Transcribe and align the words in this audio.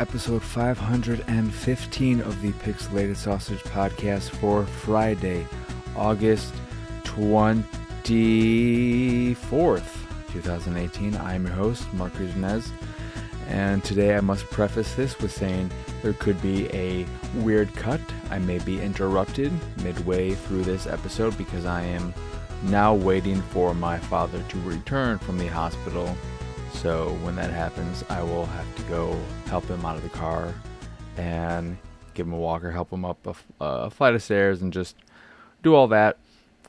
episode 0.00 0.42
515 0.42 2.20
of 2.22 2.40
the 2.40 2.52
Pixelated 2.52 3.16
Sausage 3.16 3.62
Podcast 3.64 4.30
for 4.30 4.64
Friday, 4.64 5.46
August 5.94 6.54
24th, 7.04 9.84
2018. 10.32 11.16
I 11.16 11.34
am 11.34 11.44
your 11.44 11.54
host, 11.54 11.92
Marc 11.92 12.14
Rizanez, 12.14 12.70
and 13.48 13.84
today 13.84 14.16
I 14.16 14.20
must 14.20 14.46
preface 14.46 14.94
this 14.94 15.18
with 15.18 15.32
saying 15.32 15.70
there 16.02 16.14
could 16.14 16.40
be 16.40 16.74
a 16.74 17.04
weird 17.34 17.70
cut. 17.74 18.00
I 18.30 18.38
may 18.38 18.58
be 18.60 18.80
interrupted 18.80 19.52
midway 19.82 20.30
through 20.30 20.64
this 20.64 20.86
episode 20.86 21.36
because 21.36 21.66
I 21.66 21.82
am 21.82 22.14
now 22.62 22.94
waiting 22.94 23.42
for 23.42 23.74
my 23.74 23.98
father 23.98 24.42
to 24.48 24.60
return 24.62 25.18
from 25.18 25.36
the 25.36 25.48
hospital 25.48 26.16
so 26.82 27.10
when 27.22 27.36
that 27.36 27.50
happens, 27.50 28.02
I 28.08 28.22
will 28.22 28.46
have 28.46 28.76
to 28.76 28.82
go 28.84 29.18
help 29.46 29.64
him 29.64 29.84
out 29.84 29.96
of 29.96 30.02
the 30.02 30.08
car 30.08 30.54
and 31.18 31.76
give 32.14 32.26
him 32.26 32.32
a 32.32 32.38
walker, 32.38 32.70
help 32.70 32.90
him 32.90 33.04
up 33.04 33.26
a, 33.26 33.34
a 33.60 33.90
flight 33.90 34.14
of 34.14 34.22
stairs, 34.22 34.62
and 34.62 34.72
just 34.72 34.96
do 35.62 35.74
all 35.74 35.88
that. 35.88 36.16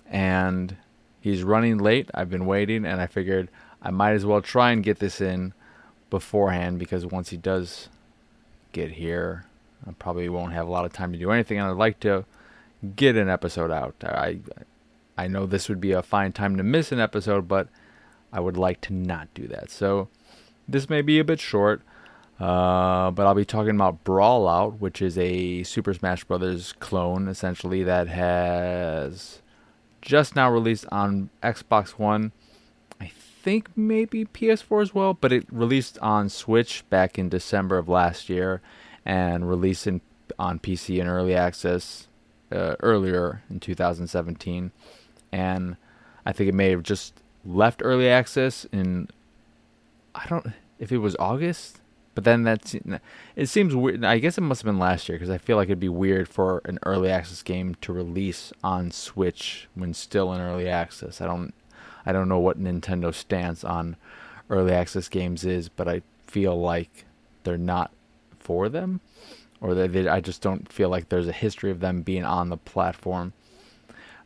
And 0.07 0.75
he's 1.21 1.43
running 1.43 1.77
late. 1.77 2.09
I've 2.13 2.29
been 2.29 2.45
waiting, 2.45 2.85
and 2.85 2.99
I 2.99 3.07
figured 3.07 3.47
I 3.81 3.91
might 3.91 4.11
as 4.11 4.25
well 4.25 4.41
try 4.41 4.71
and 4.71 4.83
get 4.83 4.99
this 4.99 5.21
in 5.21 5.53
beforehand 6.09 6.77
because 6.77 7.05
once 7.05 7.29
he 7.29 7.37
does 7.37 7.87
get 8.73 8.91
here, 8.91 9.45
I 9.87 9.93
probably 9.93 10.27
won't 10.27 10.51
have 10.51 10.67
a 10.67 10.71
lot 10.71 10.83
of 10.83 10.91
time 10.91 11.13
to 11.13 11.17
do 11.17 11.31
anything. 11.31 11.57
And 11.57 11.67
I'd 11.67 11.77
like 11.77 12.01
to 12.01 12.25
get 12.97 13.15
an 13.15 13.29
episode 13.29 13.71
out. 13.71 13.95
I 14.03 14.39
I 15.17 15.27
know 15.27 15.45
this 15.45 15.69
would 15.69 15.79
be 15.79 15.93
a 15.93 16.01
fine 16.01 16.33
time 16.33 16.57
to 16.57 16.63
miss 16.63 16.91
an 16.91 16.99
episode, 16.99 17.47
but 17.47 17.69
I 18.31 18.39
would 18.39 18.57
like 18.57 18.81
to 18.81 18.93
not 18.93 19.33
do 19.33 19.47
that. 19.47 19.69
So 19.69 20.09
this 20.67 20.89
may 20.89 21.01
be 21.01 21.19
a 21.19 21.23
bit 21.23 21.39
short, 21.39 21.81
uh, 22.39 23.11
but 23.11 23.27
I'll 23.27 23.35
be 23.35 23.45
talking 23.45 23.75
about 23.75 24.03
Brawlout, 24.03 24.79
which 24.79 25.01
is 25.01 25.17
a 25.17 25.63
Super 25.63 25.93
Smash 25.93 26.23
Bros. 26.23 26.73
clone, 26.79 27.27
essentially, 27.27 27.83
that 27.83 28.07
has 28.07 29.41
just 30.01 30.35
now 30.35 30.49
released 30.49 30.85
on 30.91 31.29
Xbox 31.43 31.91
One. 31.91 32.31
I 32.99 33.11
think 33.43 33.69
maybe 33.75 34.25
PS4 34.25 34.81
as 34.81 34.95
well, 34.95 35.13
but 35.13 35.31
it 35.31 35.45
released 35.51 35.99
on 35.99 36.29
Switch 36.29 36.87
back 36.89 37.19
in 37.19 37.29
December 37.29 37.77
of 37.77 37.89
last 37.89 38.29
year 38.29 38.61
and 39.05 39.49
released 39.49 39.87
in, 39.87 40.01
on 40.37 40.59
PC 40.59 40.99
in 40.99 41.07
early 41.07 41.35
access 41.35 42.07
uh, 42.51 42.75
earlier 42.81 43.43
in 43.49 43.59
2017. 43.59 44.71
And 45.31 45.77
I 46.25 46.31
think 46.31 46.49
it 46.49 46.55
may 46.55 46.69
have 46.71 46.83
just 46.83 47.20
left 47.45 47.81
early 47.83 48.09
access 48.09 48.65
in 48.71 49.09
I 50.13 50.25
don't 50.27 50.53
if 50.79 50.91
it 50.91 50.97
was 50.97 51.15
August, 51.19 51.79
but 52.15 52.23
then 52.23 52.43
that's 52.43 52.75
it 53.35 53.47
seems 53.47 53.75
weird. 53.75 54.03
I 54.03 54.19
guess 54.19 54.37
it 54.37 54.41
must 54.41 54.61
have 54.61 54.67
been 54.67 54.79
last 54.79 55.07
year 55.07 55.17
because 55.17 55.29
I 55.29 55.37
feel 55.37 55.57
like 55.57 55.67
it'd 55.67 55.79
be 55.79 55.89
weird 55.89 56.27
for 56.27 56.61
an 56.65 56.79
early 56.83 57.09
access 57.09 57.41
game 57.41 57.75
to 57.81 57.93
release 57.93 58.51
on 58.63 58.91
Switch 58.91 59.67
when 59.75 59.93
still 59.93 60.33
in 60.33 60.41
early 60.41 60.67
access. 60.67 61.21
I 61.21 61.25
don't 61.25 61.53
I 62.05 62.11
don't 62.11 62.29
know 62.29 62.39
what 62.39 62.59
Nintendo's 62.59 63.17
stance 63.17 63.63
on 63.63 63.95
early 64.49 64.73
access 64.73 65.07
games 65.07 65.45
is, 65.45 65.69
but 65.69 65.87
I 65.87 66.01
feel 66.27 66.59
like 66.59 67.05
they're 67.43 67.57
not 67.57 67.91
for 68.39 68.69
them 68.69 69.01
or 69.61 69.75
that 69.75 69.93
they, 69.93 70.07
I 70.07 70.19
just 70.19 70.41
don't 70.41 70.71
feel 70.71 70.89
like 70.89 71.09
there's 71.09 71.27
a 71.27 71.33
history 71.33 71.71
of 71.71 71.79
them 71.79 72.01
being 72.01 72.25
on 72.25 72.49
the 72.49 72.57
platform. 72.57 73.33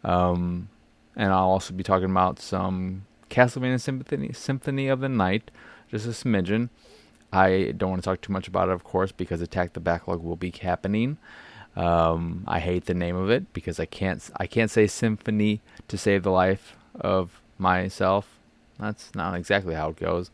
Um, 0.04 0.70
and 1.16 1.32
I'll 1.32 1.50
also 1.50 1.74
be 1.74 1.84
talking 1.84 2.10
about 2.10 2.40
some 2.40 3.06
Castlevania 3.36 3.82
Symphony 3.82 4.32
Symphony 4.32 4.88
of 4.88 5.02
the 5.02 5.10
Night, 5.10 5.52
just 5.92 6.06
a 6.06 6.10
smidgen. 6.10 6.70
I 7.34 7.74
don't 7.76 7.90
want 7.90 8.02
to 8.02 8.10
talk 8.10 8.22
too 8.22 8.32
much 8.32 8.48
about 8.48 8.70
it, 8.70 8.74
of 8.74 8.86
course, 8.86 9.12
because 9.12 9.42
Attack 9.42 9.74
the 9.74 9.82
Backlog 9.82 10.24
will 10.24 10.38
be 10.38 10.52
happening. 10.52 11.18
Um, 11.76 12.46
I 12.48 12.62
hate 12.62 12.86
the 12.86 12.94
name 12.94 13.18
of 13.18 13.30
it 13.30 13.52
because 13.52 13.78
I 13.78 13.86
can't 13.86 14.24
I 14.38 14.48
can't 14.48 14.72
say 14.72 14.88
symphony 14.88 15.60
to 15.90 15.98
save 15.98 16.24
the 16.24 16.32
life 16.32 16.78
of 16.98 17.42
myself. 17.58 18.40
That's 18.80 19.14
not 19.14 19.36
exactly 19.36 19.76
how 19.76 19.90
it 19.90 19.98
goes. 19.98 20.32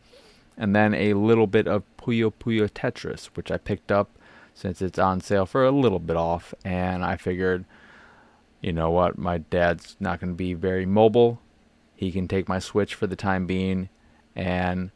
And 0.56 0.76
then 0.76 0.94
a 0.94 1.14
little 1.14 1.48
bit 1.48 1.66
of 1.66 1.82
Puyo 1.96 2.32
Puyo 2.32 2.70
Tetris, 2.70 3.26
which 3.34 3.50
I 3.50 3.56
picked 3.56 3.90
up 3.90 4.10
since 4.54 4.80
it's 4.80 4.98
on 4.98 5.20
sale 5.20 5.46
for 5.46 5.64
a 5.64 5.72
little 5.72 5.98
bit 5.98 6.16
off, 6.16 6.54
and 6.64 7.04
I 7.04 7.16
figured 7.16 7.64
you 8.60 8.72
know 8.72 8.92
what, 8.92 9.18
my 9.18 9.38
dad's 9.38 9.96
not 9.98 10.20
going 10.20 10.34
to 10.34 10.36
be 10.36 10.54
very 10.54 10.86
mobile. 10.86 11.40
He 11.94 12.10
can 12.10 12.28
take 12.28 12.48
my 12.48 12.58
Switch 12.58 12.94
for 12.94 13.06
the 13.06 13.16
time 13.16 13.46
being, 13.46 13.88
and 14.34 14.90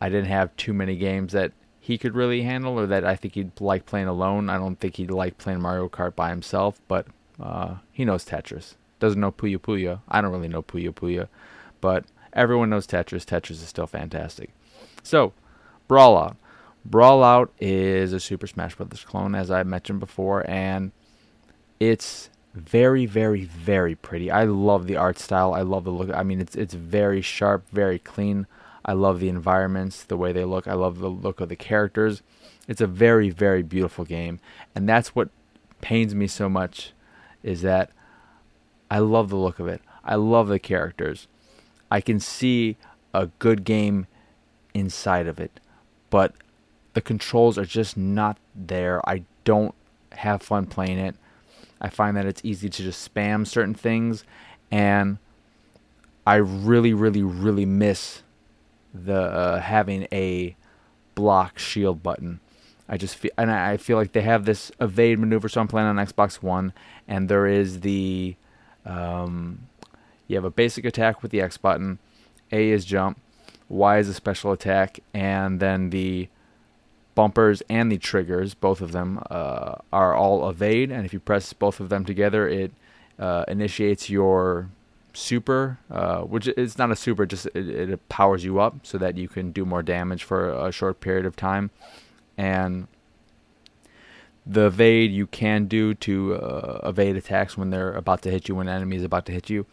I 0.00 0.08
didn't 0.08 0.28
have 0.28 0.56
too 0.56 0.72
many 0.72 0.96
games 0.96 1.32
that 1.32 1.52
he 1.80 1.98
could 1.98 2.14
really 2.14 2.42
handle 2.42 2.78
or 2.78 2.86
that 2.86 3.04
I 3.04 3.16
think 3.16 3.34
he'd 3.34 3.60
like 3.60 3.86
playing 3.86 4.06
alone. 4.06 4.48
I 4.48 4.56
don't 4.56 4.78
think 4.78 4.96
he'd 4.96 5.10
like 5.10 5.38
playing 5.38 5.60
Mario 5.60 5.88
Kart 5.88 6.14
by 6.14 6.30
himself, 6.30 6.80
but 6.88 7.06
uh, 7.40 7.76
he 7.92 8.04
knows 8.04 8.24
Tetris. 8.24 8.74
Doesn't 9.00 9.20
know 9.20 9.32
Puyo 9.32 9.58
Puyo. 9.58 10.00
I 10.08 10.20
don't 10.20 10.30
really 10.30 10.48
know 10.48 10.62
Puyo 10.62 10.94
Puyo, 10.94 11.28
but 11.80 12.04
everyone 12.32 12.70
knows 12.70 12.86
Tetris. 12.86 13.24
Tetris 13.24 13.50
is 13.52 13.68
still 13.68 13.86
fantastic. 13.86 14.50
So, 15.02 15.32
Brawlout. 15.88 16.36
Brawl 16.84 17.22
Out 17.22 17.52
is 17.60 18.12
a 18.12 18.20
Super 18.20 18.46
Smash 18.46 18.74
Bros. 18.74 19.04
clone, 19.04 19.34
as 19.34 19.50
I 19.50 19.62
mentioned 19.62 20.00
before, 20.00 20.48
and 20.50 20.90
it's 21.78 22.28
very 22.54 23.06
very 23.06 23.44
very 23.44 23.94
pretty. 23.94 24.30
I 24.30 24.44
love 24.44 24.86
the 24.86 24.96
art 24.96 25.18
style. 25.18 25.54
I 25.54 25.62
love 25.62 25.84
the 25.84 25.90
look. 25.90 26.10
I 26.10 26.22
mean 26.22 26.40
it's 26.40 26.54
it's 26.56 26.74
very 26.74 27.22
sharp 27.22 27.68
very 27.70 27.98
clean. 27.98 28.46
I 28.84 28.92
love 28.92 29.20
the 29.20 29.28
environments 29.28 30.02
the 30.04 30.16
way 30.16 30.32
they 30.32 30.44
look. 30.44 30.66
I 30.66 30.74
love 30.74 30.98
the 30.98 31.08
look 31.08 31.40
of 31.40 31.48
the 31.48 31.56
characters. 31.56 32.22
It's 32.68 32.80
a 32.80 32.86
very 32.86 33.30
very 33.30 33.62
beautiful 33.62 34.04
game. 34.04 34.40
And 34.74 34.88
that's 34.88 35.14
what 35.14 35.30
pains 35.80 36.14
me 36.14 36.26
so 36.28 36.48
much 36.48 36.92
is 37.42 37.62
that 37.62 37.90
i 38.88 39.00
love 39.00 39.28
the 39.30 39.36
look 39.36 39.58
of 39.58 39.66
it. 39.66 39.82
I 40.04 40.14
love 40.14 40.48
the 40.48 40.58
characters. 40.58 41.26
I 41.90 42.00
can 42.00 42.20
see 42.20 42.76
a 43.12 43.26
good 43.38 43.64
game 43.64 44.06
inside 44.74 45.26
of 45.26 45.40
it 45.40 45.60
but 46.12 46.34
the 46.92 47.00
controls 47.00 47.56
are 47.56 47.64
just 47.64 47.96
not 47.96 48.36
there. 48.54 49.00
I 49.08 49.24
don't 49.44 49.74
have 50.12 50.42
fun 50.42 50.66
playing 50.66 50.98
it 50.98 51.16
I 51.82 51.90
find 51.90 52.16
that 52.16 52.24
it's 52.24 52.40
easy 52.44 52.70
to 52.70 52.82
just 52.82 53.12
spam 53.12 53.44
certain 53.44 53.74
things, 53.74 54.24
and 54.70 55.18
I 56.24 56.36
really, 56.36 56.94
really, 56.94 57.22
really 57.22 57.66
miss 57.66 58.22
the 58.94 59.20
uh, 59.20 59.60
having 59.60 60.06
a 60.12 60.54
block 61.16 61.58
shield 61.58 62.02
button. 62.02 62.38
I 62.88 62.96
just 62.96 63.16
feel, 63.16 63.32
and 63.36 63.50
I 63.50 63.76
feel 63.78 63.96
like 63.96 64.12
they 64.12 64.20
have 64.20 64.44
this 64.44 64.70
evade 64.80 65.18
maneuver. 65.18 65.48
So 65.48 65.60
I'm 65.60 65.68
playing 65.68 65.88
on 65.88 65.96
Xbox 65.96 66.36
One, 66.36 66.72
and 67.08 67.28
there 67.28 67.46
is 67.46 67.80
the, 67.80 68.36
um, 68.86 69.66
you 70.28 70.36
have 70.36 70.44
a 70.44 70.50
basic 70.50 70.84
attack 70.84 71.20
with 71.20 71.32
the 71.32 71.40
X 71.40 71.56
button, 71.56 71.98
A 72.52 72.70
is 72.70 72.84
jump, 72.84 73.18
Y 73.68 73.98
is 73.98 74.08
a 74.08 74.14
special 74.14 74.52
attack, 74.52 75.00
and 75.12 75.58
then 75.58 75.90
the 75.90 76.28
bumpers 77.14 77.62
and 77.68 77.90
the 77.90 77.98
triggers, 77.98 78.54
both 78.54 78.80
of 78.80 78.92
them, 78.92 79.22
uh, 79.30 79.76
are 79.92 80.14
all 80.14 80.48
evade. 80.48 80.90
And 80.90 81.04
if 81.04 81.12
you 81.12 81.20
press 81.20 81.52
both 81.52 81.80
of 81.80 81.88
them 81.88 82.04
together, 82.04 82.48
it 82.48 82.72
uh, 83.18 83.44
initiates 83.48 84.08
your 84.08 84.68
super, 85.14 85.78
uh, 85.90 86.20
which 86.20 86.48
is 86.48 86.78
not 86.78 86.90
a 86.90 86.96
super, 86.96 87.26
just 87.26 87.46
it, 87.54 87.68
it, 87.68 88.08
powers 88.08 88.44
you 88.44 88.60
up 88.60 88.76
so 88.82 88.98
that 88.98 89.16
you 89.16 89.28
can 89.28 89.52
do 89.52 89.64
more 89.64 89.82
damage 89.82 90.24
for 90.24 90.50
a 90.50 90.72
short 90.72 91.00
period 91.00 91.26
of 91.26 91.36
time. 91.36 91.70
And 92.36 92.88
the 94.46 94.66
evade 94.66 95.12
you 95.12 95.26
can 95.26 95.66
do 95.66 95.94
to 95.94 96.34
uh, 96.34 96.80
evade 96.88 97.16
attacks 97.16 97.56
when 97.56 97.70
they're 97.70 97.92
about 97.92 98.22
to 98.22 98.30
hit 98.30 98.48
you, 98.48 98.54
when 98.54 98.68
an 98.68 98.76
enemy 98.76 98.96
is 98.96 99.04
about 99.04 99.26
to 99.26 99.32
hit 99.32 99.50
you. 99.50 99.66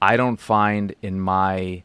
I 0.00 0.16
don't 0.16 0.38
find 0.38 0.94
in 1.02 1.20
my 1.20 1.82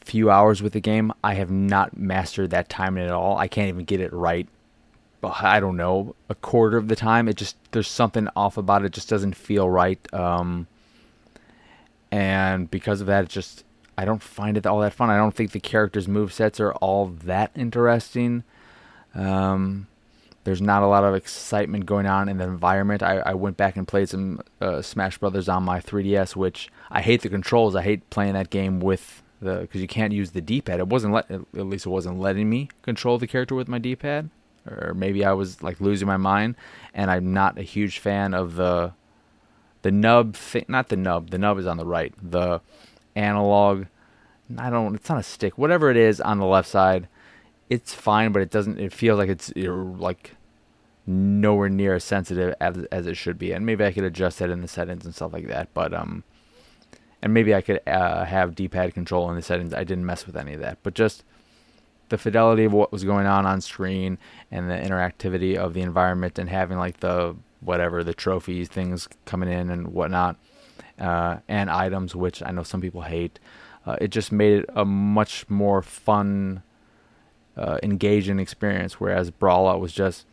few 0.00 0.30
hours 0.30 0.62
with 0.62 0.72
the 0.72 0.80
game, 0.80 1.12
I 1.22 1.34
have 1.34 1.50
not 1.50 1.96
mastered 1.96 2.50
that 2.50 2.68
timing 2.68 3.04
at 3.04 3.12
all. 3.12 3.36
I 3.36 3.48
can't 3.48 3.68
even 3.68 3.84
get 3.84 4.00
it 4.00 4.12
right. 4.12 4.48
I 5.22 5.60
don't 5.60 5.76
know, 5.76 6.14
a 6.30 6.34
quarter 6.34 6.78
of 6.78 6.88
the 6.88 6.96
time. 6.96 7.28
It 7.28 7.36
just 7.36 7.56
there's 7.72 7.88
something 7.88 8.28
off 8.34 8.56
about 8.56 8.82
it. 8.82 8.86
it 8.86 8.92
just 8.92 9.08
doesn't 9.08 9.36
feel 9.36 9.68
right. 9.68 9.98
Um, 10.14 10.66
and 12.10 12.70
because 12.70 13.00
of 13.00 13.06
that, 13.08 13.24
it 13.24 13.30
just 13.30 13.64
I 13.98 14.06
don't 14.06 14.22
find 14.22 14.56
it 14.56 14.66
all 14.66 14.80
that 14.80 14.94
fun. 14.94 15.10
I 15.10 15.18
don't 15.18 15.34
think 15.34 15.52
the 15.52 15.60
characters' 15.60 16.08
move 16.08 16.32
sets 16.32 16.58
are 16.58 16.72
all 16.74 17.06
that 17.24 17.50
interesting. 17.54 18.44
Um, 19.14 19.88
there's 20.44 20.62
not 20.62 20.82
a 20.82 20.86
lot 20.86 21.04
of 21.04 21.14
excitement 21.14 21.84
going 21.84 22.06
on 22.06 22.28
in 22.28 22.38
the 22.38 22.44
environment. 22.44 23.02
I, 23.02 23.18
I 23.18 23.34
went 23.34 23.58
back 23.58 23.76
and 23.76 23.86
played 23.86 24.08
some 24.08 24.40
uh, 24.60 24.80
Smash 24.80 25.18
Brothers 25.18 25.48
on 25.50 25.64
my 25.64 25.80
3DS, 25.80 26.34
which 26.34 26.70
I 26.90 27.02
hate 27.02 27.20
the 27.20 27.28
controls. 27.28 27.76
I 27.76 27.82
hate 27.82 28.08
playing 28.08 28.32
that 28.32 28.48
game 28.48 28.80
with 28.80 29.22
the 29.40 29.60
because 29.60 29.80
you 29.80 29.88
can't 29.88 30.12
use 30.12 30.30
the 30.30 30.40
D-pad. 30.40 30.80
It 30.80 30.88
wasn't 30.88 31.14
let 31.14 31.30
at 31.30 31.66
least 31.66 31.86
it 31.86 31.90
wasn't 31.90 32.20
letting 32.20 32.48
me 32.48 32.68
control 32.82 33.18
the 33.18 33.26
character 33.26 33.54
with 33.54 33.68
my 33.68 33.78
D-pad, 33.78 34.30
or 34.70 34.94
maybe 34.94 35.24
I 35.24 35.32
was 35.32 35.62
like 35.62 35.80
losing 35.80 36.06
my 36.06 36.16
mind. 36.16 36.56
And 36.94 37.10
I'm 37.10 37.32
not 37.32 37.58
a 37.58 37.62
huge 37.62 37.98
fan 37.98 38.34
of 38.34 38.56
the 38.56 38.92
the 39.82 39.90
nub 39.90 40.36
thing. 40.36 40.66
Not 40.68 40.88
the 40.88 40.96
nub. 40.96 41.30
The 41.30 41.38
nub 41.38 41.58
is 41.58 41.66
on 41.66 41.76
the 41.76 41.86
right. 41.86 42.12
The 42.22 42.60
analog. 43.16 43.86
I 44.58 44.68
don't. 44.70 44.94
It's 44.94 45.08
not 45.08 45.18
a 45.18 45.22
stick. 45.22 45.56
Whatever 45.56 45.90
it 45.90 45.96
is 45.96 46.20
on 46.20 46.38
the 46.38 46.46
left 46.46 46.68
side. 46.68 47.08
it's 47.70 47.94
fine, 47.94 48.32
but 48.32 48.42
it 48.42 48.50
doesn't. 48.50 48.78
It 48.78 48.92
feels 48.92 49.18
like 49.18 49.30
it's 49.30 49.52
like 49.56 50.34
nowhere 51.06 51.68
near 51.68 51.94
as 51.94 52.04
sensitive 52.04 52.54
as 52.60 52.84
as 52.92 53.06
it 53.06 53.16
should 53.16 53.38
be. 53.38 53.52
And 53.52 53.64
maybe 53.64 53.84
I 53.84 53.92
could 53.92 54.04
adjust 54.04 54.40
that 54.40 54.50
in 54.50 54.60
the 54.60 54.68
settings 54.68 55.04
and 55.06 55.14
stuff 55.14 55.32
like 55.32 55.46
that. 55.46 55.72
But 55.72 55.94
um, 55.94 56.24
and 57.22 57.34
maybe 57.34 57.54
I 57.54 57.60
could 57.60 57.80
uh, 57.86 58.24
have 58.24 58.54
D-pad 58.54 58.94
control 58.94 59.28
in 59.30 59.36
the 59.36 59.42
settings. 59.42 59.74
I 59.74 59.84
didn't 59.84 60.06
mess 60.06 60.26
with 60.26 60.36
any 60.36 60.54
of 60.54 60.60
that, 60.60 60.78
but 60.82 60.94
just 60.94 61.24
the 62.08 62.18
fidelity 62.18 62.64
of 62.64 62.72
what 62.72 62.92
was 62.92 63.04
going 63.04 63.26
on 63.26 63.46
on 63.46 63.60
screen 63.60 64.18
and 64.50 64.68
the 64.68 64.74
interactivity 64.74 65.56
of 65.56 65.74
the 65.74 65.82
environment 65.82 66.38
and 66.38 66.48
having 66.48 66.78
like 66.78 67.00
the 67.00 67.36
whatever 67.60 68.02
the 68.02 68.14
trophies 68.14 68.68
things 68.68 69.06
coming 69.26 69.48
in 69.48 69.70
and 69.70 69.88
whatnot 69.88 70.36
uh, 70.98 71.36
and 71.46 71.70
items 71.70 72.16
which 72.16 72.42
i 72.42 72.50
know 72.50 72.62
some 72.62 72.80
people 72.80 73.02
hate 73.02 73.38
uh, 73.86 73.96
it 74.00 74.08
just 74.08 74.32
made 74.32 74.60
it 74.60 74.64
a 74.74 74.84
much 74.84 75.48
more 75.48 75.82
fun 75.82 76.62
uh, 77.56 77.78
engaging 77.82 78.38
experience. 78.38 79.00
Whereas 79.00 79.30
brawlout 79.30 79.80
was 79.80 79.92
just 79.92 80.26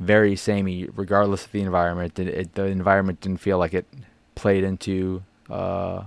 very 0.00 0.36
samey 0.36 0.88
regardless 0.94 1.46
of 1.46 1.52
the 1.52 1.60
environment. 1.60 2.18
It, 2.18 2.28
it, 2.28 2.54
the 2.54 2.64
environment 2.66 3.20
didn't 3.20 3.40
feel 3.40 3.58
like 3.58 3.74
it 3.74 3.86
played 4.34 4.64
into 4.64 5.22
uh, 5.50 6.04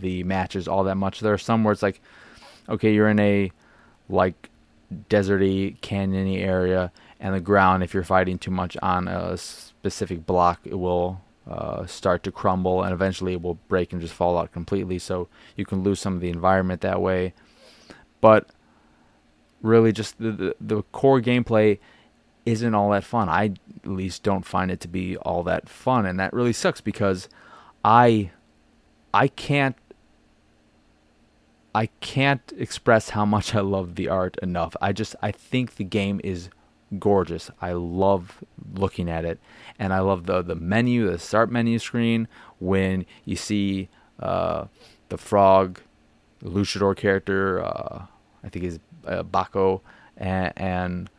the 0.00 0.22
matches 0.24 0.68
all 0.68 0.84
that 0.84 0.96
much 0.96 1.20
there 1.20 1.32
are 1.32 1.38
some 1.38 1.64
where 1.64 1.72
it's 1.72 1.82
like 1.82 2.00
okay 2.68 2.92
you're 2.92 3.08
in 3.08 3.20
a 3.20 3.50
like 4.08 4.50
deserty, 5.08 5.78
canyony 5.80 6.40
area, 6.40 6.92
and 7.20 7.34
the 7.34 7.40
ground, 7.40 7.82
if 7.82 7.94
you're 7.94 8.04
fighting 8.04 8.38
too 8.38 8.50
much 8.50 8.76
on 8.82 9.08
a 9.08 9.36
specific 9.36 10.26
block, 10.26 10.60
it 10.64 10.74
will 10.74 11.20
uh, 11.48 11.86
start 11.86 12.22
to 12.24 12.32
crumble 12.32 12.82
and 12.82 12.92
eventually 12.92 13.32
it 13.32 13.42
will 13.42 13.58
break 13.68 13.92
and 13.92 14.02
just 14.02 14.14
fall 14.14 14.36
out 14.36 14.52
completely. 14.52 14.98
So 14.98 15.28
you 15.56 15.64
can 15.64 15.82
lose 15.82 16.00
some 16.00 16.14
of 16.14 16.20
the 16.20 16.28
environment 16.28 16.80
that 16.82 17.00
way. 17.00 17.34
But 18.20 18.48
really, 19.62 19.92
just 19.92 20.18
the, 20.18 20.32
the, 20.32 20.56
the 20.60 20.82
core 20.92 21.20
gameplay 21.20 21.78
isn't 22.44 22.74
all 22.74 22.90
that 22.90 23.04
fun. 23.04 23.28
I 23.28 23.54
at 23.84 23.86
least 23.86 24.22
don't 24.22 24.44
find 24.46 24.70
it 24.70 24.80
to 24.80 24.88
be 24.88 25.16
all 25.18 25.42
that 25.44 25.68
fun, 25.68 26.06
and 26.06 26.18
that 26.20 26.32
really 26.32 26.52
sucks 26.52 26.80
because 26.80 27.28
I 27.84 28.30
I 29.12 29.28
can't 29.28 29.76
I 31.76 31.90
can't 32.00 32.54
express 32.56 33.10
how 33.10 33.26
much 33.26 33.54
I 33.54 33.60
love 33.60 33.96
the 33.96 34.08
art 34.08 34.38
enough. 34.42 34.74
I 34.80 34.94
just 34.94 35.14
I 35.20 35.30
think 35.30 35.76
the 35.76 35.84
game 35.84 36.22
is 36.24 36.48
gorgeous. 36.98 37.50
I 37.60 37.72
love 37.72 38.42
looking 38.72 39.10
at 39.10 39.26
it, 39.26 39.38
and 39.78 39.92
I 39.92 40.00
love 40.00 40.24
the 40.24 40.40
the 40.40 40.54
menu, 40.54 41.10
the 41.10 41.18
start 41.18 41.52
menu 41.52 41.78
screen 41.78 42.28
when 42.60 43.04
you 43.26 43.36
see 43.36 43.90
uh, 44.18 44.68
the 45.10 45.18
frog, 45.18 45.80
the 46.38 46.48
luchador 46.48 46.96
character. 46.96 47.62
Uh, 47.62 48.06
I 48.42 48.48
think 48.48 48.64
is 48.64 48.78
uh, 49.06 49.22
Baco, 49.24 49.82
and, 50.16 50.54
and 50.56 51.10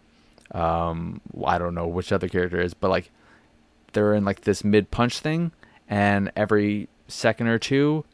um, 0.53 1.21
I 1.45 1.59
don't 1.59 1.75
know 1.75 1.85
which 1.85 2.11
other 2.11 2.27
character 2.27 2.59
is, 2.59 2.73
but 2.73 2.89
like 2.89 3.11
they're 3.93 4.15
in 4.15 4.25
like 4.25 4.41
this 4.41 4.63
mid 4.63 4.89
punch 4.89 5.19
thing, 5.19 5.51
and 5.87 6.31
every 6.35 6.89
second 7.07 7.45
or 7.45 7.59
two, 7.59 8.05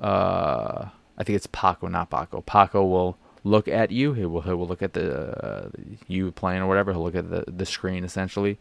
uh, 0.00 0.86
I 1.18 1.24
think 1.24 1.36
it's 1.36 1.46
Paco, 1.46 1.88
not 1.88 2.10
Paco. 2.10 2.42
Paco 2.42 2.84
will 2.84 3.16
look 3.44 3.68
at 3.68 3.90
you. 3.90 4.12
He 4.12 4.26
will 4.26 4.42
he 4.42 4.52
will 4.52 4.66
look 4.66 4.82
at 4.82 4.92
the 4.92 5.30
uh, 5.44 5.70
you 6.08 6.32
playing 6.32 6.62
or 6.62 6.66
whatever. 6.66 6.92
He'll 6.92 7.02
look 7.02 7.14
at 7.14 7.30
the 7.30 7.44
the 7.46 7.66
screen 7.66 8.04
essentially, 8.04 8.58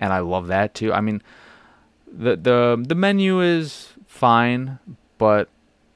and 0.00 0.12
I 0.12 0.18
love 0.18 0.48
that 0.48 0.74
too. 0.74 0.92
I 0.92 1.00
mean, 1.00 1.22
the 2.06 2.36
the 2.36 2.84
the 2.86 2.94
menu 2.94 3.40
is 3.40 3.92
fine, 4.06 4.78
but 5.18 5.48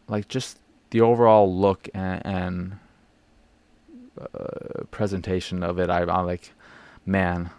like 0.08 0.28
just 0.28 0.58
the 0.90 1.00
overall 1.00 1.54
look 1.54 1.88
and, 1.92 2.24
and 2.24 2.78
uh, 4.20 4.84
presentation 4.90 5.62
of 5.62 5.78
it, 5.78 5.90
I, 5.90 6.02
I'm 6.02 6.26
like, 6.26 6.52
man, 7.04 7.50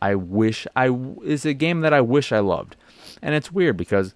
I 0.00 0.14
wish 0.14 0.66
I 0.76 0.90
is 1.24 1.44
a 1.44 1.54
game 1.54 1.80
that 1.80 1.92
I 1.92 2.00
wish 2.00 2.30
I 2.30 2.38
loved, 2.38 2.76
and 3.22 3.34
it's 3.34 3.50
weird 3.50 3.76
because 3.76 4.14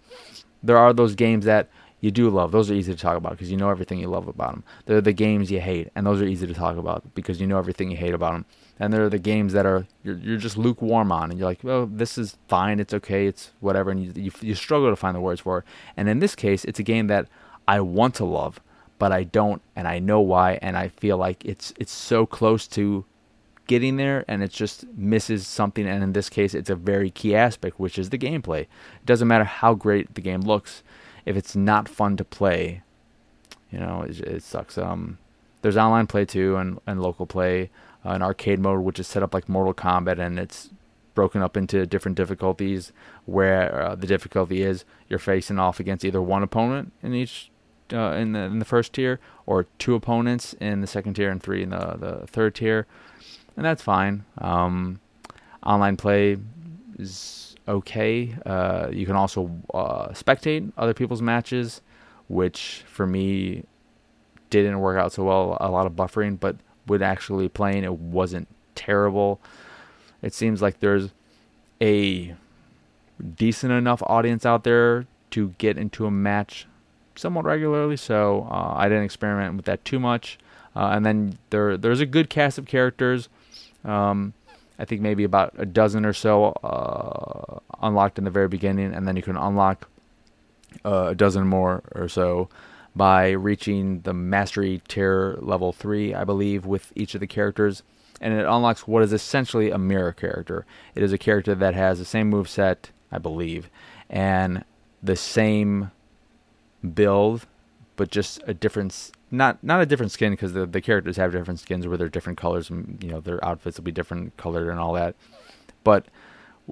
there 0.62 0.78
are 0.78 0.92
those 0.92 1.14
games 1.14 1.44
that 1.46 1.68
you 2.00 2.10
do 2.10 2.30
love. 2.30 2.52
Those 2.52 2.70
are 2.70 2.74
easy 2.74 2.92
to 2.92 2.98
talk 2.98 3.16
about 3.16 3.32
because 3.32 3.50
you 3.50 3.56
know 3.56 3.70
everything 3.70 3.98
you 3.98 4.08
love 4.08 4.26
about 4.26 4.52
them. 4.52 4.64
They're 4.86 5.00
the 5.00 5.12
games 5.12 5.50
you 5.50 5.60
hate, 5.60 5.90
and 5.94 6.06
those 6.06 6.20
are 6.20 6.26
easy 6.26 6.46
to 6.46 6.54
talk 6.54 6.76
about 6.76 7.14
because 7.14 7.40
you 7.40 7.46
know 7.46 7.58
everything 7.58 7.90
you 7.90 7.96
hate 7.96 8.14
about 8.14 8.32
them. 8.32 8.46
And 8.78 8.92
there 8.92 9.04
are 9.04 9.10
the 9.10 9.18
games 9.18 9.52
that 9.52 9.66
are 9.66 9.86
you're, 10.02 10.16
you're 10.16 10.38
just 10.38 10.56
lukewarm 10.56 11.12
on, 11.12 11.30
and 11.30 11.38
you're 11.38 11.48
like, 11.48 11.60
well, 11.62 11.86
this 11.86 12.16
is 12.16 12.38
fine, 12.48 12.80
it's 12.80 12.94
okay, 12.94 13.26
it's 13.26 13.52
whatever, 13.60 13.90
and 13.90 14.02
you, 14.02 14.12
you 14.22 14.32
you 14.40 14.54
struggle 14.54 14.88
to 14.88 14.96
find 14.96 15.14
the 15.14 15.20
words 15.20 15.42
for 15.42 15.58
it. 15.58 15.64
And 15.96 16.08
in 16.08 16.20
this 16.20 16.34
case, 16.34 16.64
it's 16.64 16.78
a 16.78 16.84
game 16.84 17.06
that 17.08 17.28
I 17.68 17.80
want 17.80 18.14
to 18.16 18.24
love, 18.24 18.60
but 18.98 19.12
I 19.12 19.24
don't, 19.24 19.60
and 19.76 19.86
I 19.86 19.98
know 19.98 20.20
why, 20.20 20.58
and 20.62 20.76
I 20.76 20.88
feel 20.88 21.18
like 21.18 21.44
it's 21.44 21.74
it's 21.78 21.92
so 21.92 22.24
close 22.24 22.66
to 22.68 23.04
getting 23.66 23.98
there 23.98 24.24
and 24.26 24.42
it 24.42 24.50
just 24.50 24.84
misses 24.96 25.46
something 25.46 25.86
and 25.86 26.02
in 26.02 26.12
this 26.12 26.28
case 26.28 26.54
it's 26.54 26.70
a 26.70 26.74
very 26.74 27.08
key 27.08 27.36
aspect 27.36 27.78
which 27.78 28.00
is 28.00 28.10
the 28.10 28.18
gameplay 28.18 28.62
it 28.62 29.06
doesn't 29.06 29.28
matter 29.28 29.44
how 29.44 29.74
great 29.74 30.12
the 30.16 30.20
game 30.20 30.40
looks 30.40 30.82
if 31.24 31.36
it's 31.36 31.56
not 31.56 31.88
fun 31.88 32.16
to 32.16 32.24
play, 32.24 32.82
you 33.70 33.78
know, 33.78 34.02
it, 34.02 34.20
it 34.20 34.42
sucks. 34.42 34.78
Um, 34.78 35.18
there's 35.62 35.76
online 35.76 36.06
play 36.06 36.24
too 36.24 36.56
and, 36.56 36.78
and 36.86 37.02
local 37.02 37.26
play, 37.26 37.70
uh, 38.04 38.10
an 38.10 38.22
arcade 38.22 38.58
mode 38.58 38.80
which 38.80 38.98
is 38.98 39.06
set 39.06 39.22
up 39.22 39.34
like 39.34 39.48
Mortal 39.48 39.74
Kombat 39.74 40.18
and 40.18 40.38
it's 40.38 40.70
broken 41.14 41.42
up 41.42 41.56
into 41.56 41.86
different 41.86 42.16
difficulties 42.16 42.92
where 43.26 43.82
uh, 43.82 43.94
the 43.94 44.06
difficulty 44.06 44.62
is 44.62 44.84
you're 45.08 45.18
facing 45.18 45.58
off 45.58 45.80
against 45.80 46.04
either 46.04 46.22
one 46.22 46.42
opponent 46.42 46.92
in 47.02 47.14
each 47.14 47.50
uh, 47.92 48.12
in 48.12 48.32
the 48.32 48.40
in 48.40 48.58
the 48.58 48.64
first 48.64 48.92
tier 48.92 49.18
or 49.46 49.66
two 49.78 49.94
opponents 49.94 50.54
in 50.60 50.80
the 50.80 50.86
second 50.86 51.14
tier 51.14 51.30
and 51.30 51.42
three 51.42 51.62
in 51.62 51.70
the 51.70 51.96
the 51.98 52.26
third 52.26 52.54
tier, 52.54 52.86
and 53.56 53.64
that's 53.64 53.82
fine. 53.82 54.24
Um, 54.38 55.00
online 55.64 55.96
play 55.96 56.38
is 56.98 57.49
okay. 57.70 58.36
Uh, 58.44 58.88
you 58.92 59.06
can 59.06 59.16
also 59.16 59.50
uh, 59.72 60.08
spectate 60.08 60.72
other 60.76 60.94
people's 60.94 61.22
matches, 61.22 61.80
which 62.28 62.84
for 62.86 63.06
me 63.06 63.64
didn't 64.50 64.80
work 64.80 64.98
out 64.98 65.12
so 65.12 65.24
well. 65.24 65.56
A 65.60 65.70
lot 65.70 65.86
of 65.86 65.92
buffering, 65.92 66.38
but 66.38 66.56
with 66.86 67.02
actually 67.02 67.48
playing, 67.48 67.84
it 67.84 67.94
wasn't 67.94 68.48
terrible. 68.74 69.40
It 70.22 70.34
seems 70.34 70.60
like 70.60 70.80
there's 70.80 71.10
a 71.80 72.34
decent 73.36 73.72
enough 73.72 74.02
audience 74.06 74.44
out 74.44 74.64
there 74.64 75.06
to 75.30 75.54
get 75.58 75.78
into 75.78 76.06
a 76.06 76.10
match 76.10 76.66
somewhat 77.14 77.44
regularly, 77.44 77.96
so 77.96 78.48
uh, 78.50 78.74
I 78.76 78.88
didn't 78.88 79.04
experiment 79.04 79.56
with 79.56 79.66
that 79.66 79.84
too 79.84 80.00
much. 80.00 80.38
Uh, 80.74 80.90
and 80.92 81.04
then 81.04 81.38
there 81.50 81.76
there's 81.76 82.00
a 82.00 82.06
good 82.06 82.30
cast 82.30 82.58
of 82.58 82.66
characters. 82.66 83.28
Um, 83.84 84.34
I 84.80 84.86
think 84.86 85.02
maybe 85.02 85.24
about 85.24 85.52
a 85.58 85.66
dozen 85.66 86.06
or 86.06 86.14
so 86.14 86.46
uh, 86.64 87.60
unlocked 87.82 88.16
in 88.16 88.24
the 88.24 88.30
very 88.30 88.48
beginning, 88.48 88.94
and 88.94 89.06
then 89.06 89.14
you 89.14 89.22
can 89.22 89.36
unlock 89.36 89.86
uh, 90.86 91.08
a 91.10 91.14
dozen 91.14 91.46
more 91.46 91.82
or 91.92 92.08
so 92.08 92.48
by 92.96 93.30
reaching 93.30 94.00
the 94.00 94.14
mastery 94.14 94.80
tier 94.88 95.36
level 95.40 95.72
three, 95.72 96.14
I 96.14 96.24
believe, 96.24 96.64
with 96.64 96.92
each 96.94 97.14
of 97.14 97.20
the 97.20 97.26
characters. 97.26 97.82
And 98.22 98.32
it 98.32 98.46
unlocks 98.46 98.88
what 98.88 99.02
is 99.02 99.12
essentially 99.12 99.70
a 99.70 99.78
mirror 99.78 100.12
character. 100.12 100.64
It 100.94 101.02
is 101.02 101.12
a 101.12 101.18
character 101.18 101.54
that 101.54 101.74
has 101.74 101.98
the 101.98 102.04
same 102.06 102.30
move 102.30 102.48
set, 102.48 102.90
I 103.12 103.18
believe, 103.18 103.68
and 104.08 104.64
the 105.02 105.16
same 105.16 105.90
build, 106.94 107.46
but 107.96 108.10
just 108.10 108.40
a 108.46 108.54
different 108.54 109.12
not 109.30 109.62
not 109.62 109.80
a 109.80 109.86
different 109.86 110.12
skin 110.12 110.32
because 110.32 110.52
the 110.52 110.66
the 110.66 110.80
characters 110.80 111.16
have 111.16 111.32
different 111.32 111.60
skins 111.60 111.86
where 111.86 111.96
they're 111.96 112.08
different 112.08 112.38
colors 112.38 112.70
and 112.70 113.02
you 113.02 113.10
know 113.10 113.20
their 113.20 113.44
outfits 113.44 113.78
will 113.78 113.84
be 113.84 113.92
different 113.92 114.36
colored 114.36 114.68
and 114.68 114.78
all 114.78 114.92
that. 114.94 115.14
But 115.84 116.06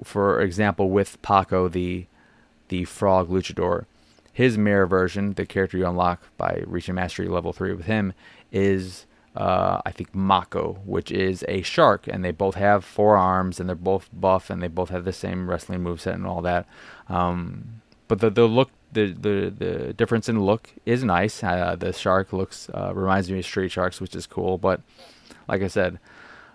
for 0.03 0.41
example, 0.41 0.89
with 0.89 1.21
Paco, 1.21 1.67
the 1.67 2.05
the 2.67 2.85
frog 2.85 3.29
luchador, 3.29 3.85
his 4.31 4.57
mirror 4.57 4.87
version, 4.87 5.33
the 5.33 5.45
character 5.45 5.77
you 5.77 5.87
unlock 5.87 6.21
by 6.37 6.63
reaching 6.65 6.95
mastery 6.95 7.27
level 7.27 7.53
three 7.53 7.73
with 7.73 7.85
him, 7.85 8.13
is 8.51 9.05
uh, 9.35 9.81
I 9.85 9.91
think 9.91 10.13
Mako, 10.13 10.79
which 10.85 11.11
is 11.11 11.45
a 11.47 11.61
shark, 11.61 12.07
and 12.07 12.23
they 12.23 12.31
both 12.31 12.55
have 12.55 12.83
four 12.83 13.17
arms, 13.17 13.59
and 13.59 13.69
they're 13.69 13.75
both 13.75 14.09
buff, 14.11 14.49
and 14.49 14.61
they 14.61 14.67
both 14.67 14.89
have 14.89 15.05
the 15.05 15.13
same 15.13 15.49
wrestling 15.49 15.81
moveset 15.81 16.13
and 16.13 16.25
all 16.25 16.41
that. 16.41 16.67
Um, 17.07 17.81
but 18.07 18.19
the 18.19 18.29
the 18.29 18.47
look 18.47 18.71
the 18.91 19.11
the 19.13 19.53
the 19.55 19.93
difference 19.93 20.29
in 20.29 20.39
look 20.41 20.69
is 20.85 21.03
nice. 21.03 21.43
Uh, 21.43 21.75
the 21.77 21.93
shark 21.93 22.33
looks 22.33 22.69
uh, 22.73 22.91
reminds 22.93 23.29
me 23.29 23.39
of 23.39 23.45
Street 23.45 23.71
Sharks, 23.71 24.01
which 24.01 24.15
is 24.15 24.25
cool. 24.25 24.57
But 24.57 24.81
like 25.47 25.61
I 25.61 25.67
said, 25.67 25.99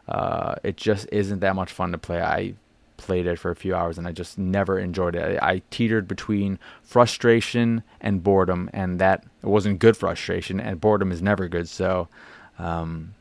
uh, 0.08 0.56
it 0.62 0.76
just 0.76 1.08
isn't 1.12 1.40
that 1.40 1.54
much 1.54 1.72
fun 1.72 1.92
to 1.92 1.98
play. 1.98 2.20
I 2.20 2.54
played 2.96 3.26
it 3.26 3.38
for 3.38 3.50
a 3.50 3.56
few 3.56 3.74
hours 3.74 3.98
and 3.98 4.06
I 4.06 4.12
just 4.12 4.38
never 4.38 4.78
enjoyed 4.78 5.16
it. 5.16 5.38
I, 5.42 5.52
I 5.54 5.62
teetered 5.70 6.08
between 6.08 6.58
frustration 6.82 7.82
and 8.00 8.22
boredom, 8.22 8.70
and 8.72 8.98
that 9.00 9.24
it 9.42 9.46
wasn't 9.46 9.78
good 9.78 9.96
frustration, 9.96 10.60
and 10.60 10.80
boredom 10.80 11.12
is 11.12 11.22
never 11.22 11.48
good. 11.48 11.68
So 11.68 12.08
um, 12.58 13.14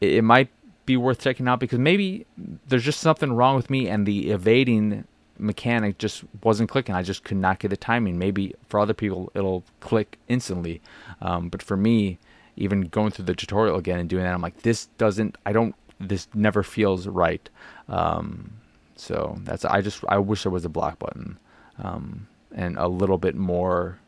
it, 0.00 0.14
it 0.14 0.22
might 0.22 0.48
be 0.86 0.96
worth 0.96 1.20
checking 1.20 1.48
out 1.48 1.60
because 1.60 1.78
maybe 1.78 2.26
there's 2.38 2.84
just 2.84 3.00
something 3.00 3.32
wrong 3.32 3.56
with 3.56 3.68
me 3.68 3.88
and 3.88 4.06
the 4.06 4.30
evading 4.30 5.04
mechanic 5.38 5.98
just 5.98 6.24
wasn't 6.42 6.70
clicking. 6.70 6.94
I 6.94 7.02
just 7.02 7.24
could 7.24 7.36
not 7.36 7.58
get 7.58 7.68
the 7.68 7.76
timing. 7.76 8.18
Maybe 8.18 8.54
for 8.68 8.80
other 8.80 8.94
people 8.94 9.30
it'll 9.34 9.64
click 9.80 10.18
instantly, 10.28 10.80
um, 11.20 11.48
but 11.48 11.62
for 11.62 11.76
me, 11.76 12.18
even 12.56 12.82
going 12.82 13.10
through 13.10 13.26
the 13.26 13.34
tutorial 13.34 13.76
again 13.76 13.98
and 13.98 14.08
doing 14.08 14.24
that, 14.24 14.34
I'm 14.34 14.42
like, 14.42 14.62
this 14.62 14.86
doesn't. 14.98 15.36
I 15.44 15.52
don't. 15.52 15.74
This 15.98 16.28
never 16.34 16.62
feels 16.62 17.06
right. 17.06 17.48
Um, 17.88 18.52
so 18.96 19.38
that's. 19.44 19.64
I 19.64 19.80
just. 19.80 20.04
I 20.08 20.18
wish 20.18 20.42
there 20.42 20.52
was 20.52 20.64
a 20.64 20.70
block 20.70 20.98
button, 20.98 21.38
um, 21.82 22.26
and 22.54 22.76
a 22.78 22.88
little 22.88 23.18
bit 23.18 23.34
more 23.34 23.98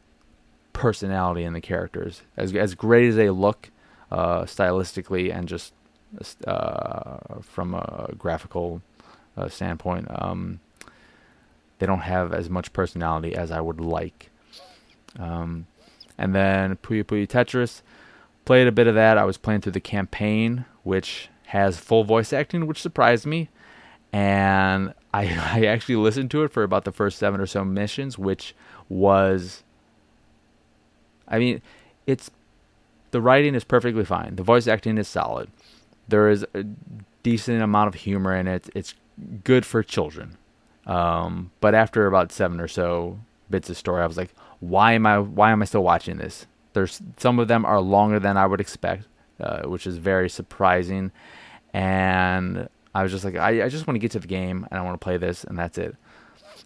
personality 0.73 1.45
in 1.45 1.53
the 1.53 1.61
characters. 1.61 2.23
As 2.37 2.55
as 2.55 2.75
great 2.75 3.09
as 3.09 3.17
they 3.17 3.31
look, 3.31 3.71
uh, 4.11 4.43
stylistically 4.43 5.35
and 5.35 5.49
just 5.49 5.73
uh, 6.47 7.19
from 7.43 7.75
a 7.75 8.11
graphical 8.17 8.81
uh, 9.37 9.49
standpoint, 9.49 10.07
um, 10.11 10.61
they 11.79 11.87
don't 11.87 12.01
have 12.01 12.33
as 12.33 12.51
much 12.51 12.73
personality 12.73 13.35
as 13.35 13.51
I 13.51 13.61
would 13.61 13.81
like. 13.81 14.31
Um, 15.19 15.67
and 16.17 16.35
then 16.35 16.77
Puyo 16.77 17.05
Puyo 17.05 17.27
Tetris, 17.27 17.83
played 18.49 18.67
a 18.67 18.73
bit 18.73 18.87
of 18.87 18.95
that. 18.95 19.19
I 19.19 19.25
was 19.25 19.37
playing 19.37 19.61
through 19.61 19.73
the 19.73 19.81
campaign, 19.81 20.65
which 20.83 21.29
has 21.49 21.77
full 21.77 22.03
voice 22.03 22.33
acting, 22.33 22.67
which 22.67 22.81
surprised 22.81 23.27
me. 23.27 23.51
And 24.11 24.95
I, 25.13 25.27
I 25.61 25.67
actually 25.67 25.97
listened 25.97 26.31
to 26.31 26.45
it 26.45 26.53
for 26.53 26.63
about 26.63 26.85
the 26.85 26.93
first 26.93 27.19
seven 27.19 27.43
or 27.43 27.47
so 27.47 27.63
missions, 27.63 28.19
which 28.19 28.55
was, 28.89 29.65
I 31.29 31.39
mean, 31.39 31.61
it's 32.07 32.31
the 33.11 33.21
writing 33.21 33.55
is 33.55 33.65
perfectly 33.65 34.07
fine. 34.07 34.37
The 34.37 34.43
voice 34.43 34.67
acting 34.67 34.97
is 34.97 35.09
solid. 35.09 35.51
There 36.09 36.31
is 36.31 36.47
a 36.55 36.65
decent 37.23 37.61
amount 37.61 37.89
of 37.89 37.97
humor 37.97 38.35
in 38.35 38.49
it. 38.49 38.71
It's 38.75 38.95
good 39.45 39.67
for 39.67 39.83
children. 39.83 40.39
Um, 40.89 41.51
but 41.61 41.75
after 41.75 42.07
about 42.07 42.33
seven 42.33 42.61
or 42.61 42.69
so 42.69 43.21
bits 43.51 43.71
of 43.71 43.77
story, 43.77 44.03
I 44.03 44.07
was 44.07 44.17
like, 44.17 44.35
why 44.61 44.95
am 44.95 45.07
I 45.07 45.19
why 45.21 45.53
am 45.53 45.63
I 45.63 45.67
still 45.67 45.85
watching 45.85 46.17
this? 46.17 46.47
There's 46.73 47.01
some 47.19 47.39
of 47.39 47.49
them 47.49 47.65
are 47.65 47.81
longer 47.81 48.19
than 48.19 48.37
I 48.37 48.47
would 48.47 48.61
expect, 48.61 49.07
uh, 49.39 49.63
which 49.63 49.87
is 49.87 49.99
very 49.99 50.29
surprising. 50.29 51.13
And 51.73 52.69
I 52.95 53.03
was 53.03 53.13
just 53.13 53.25
like, 53.25 53.37
I, 53.37 53.65
I 53.65 53.69
just 53.69 53.87
want 53.87 53.97
to 53.97 54.01
get 54.01 54.13
to 54.13 54.19
the 54.19 54.27
game 54.27 54.67
and 54.71 54.81
I 54.81 54.83
want 54.83 54.99
to 54.99 55.05
play 55.05 55.19
this, 55.19 55.45
and 55.45 55.59
that's 55.59 55.79
it. 55.79 55.95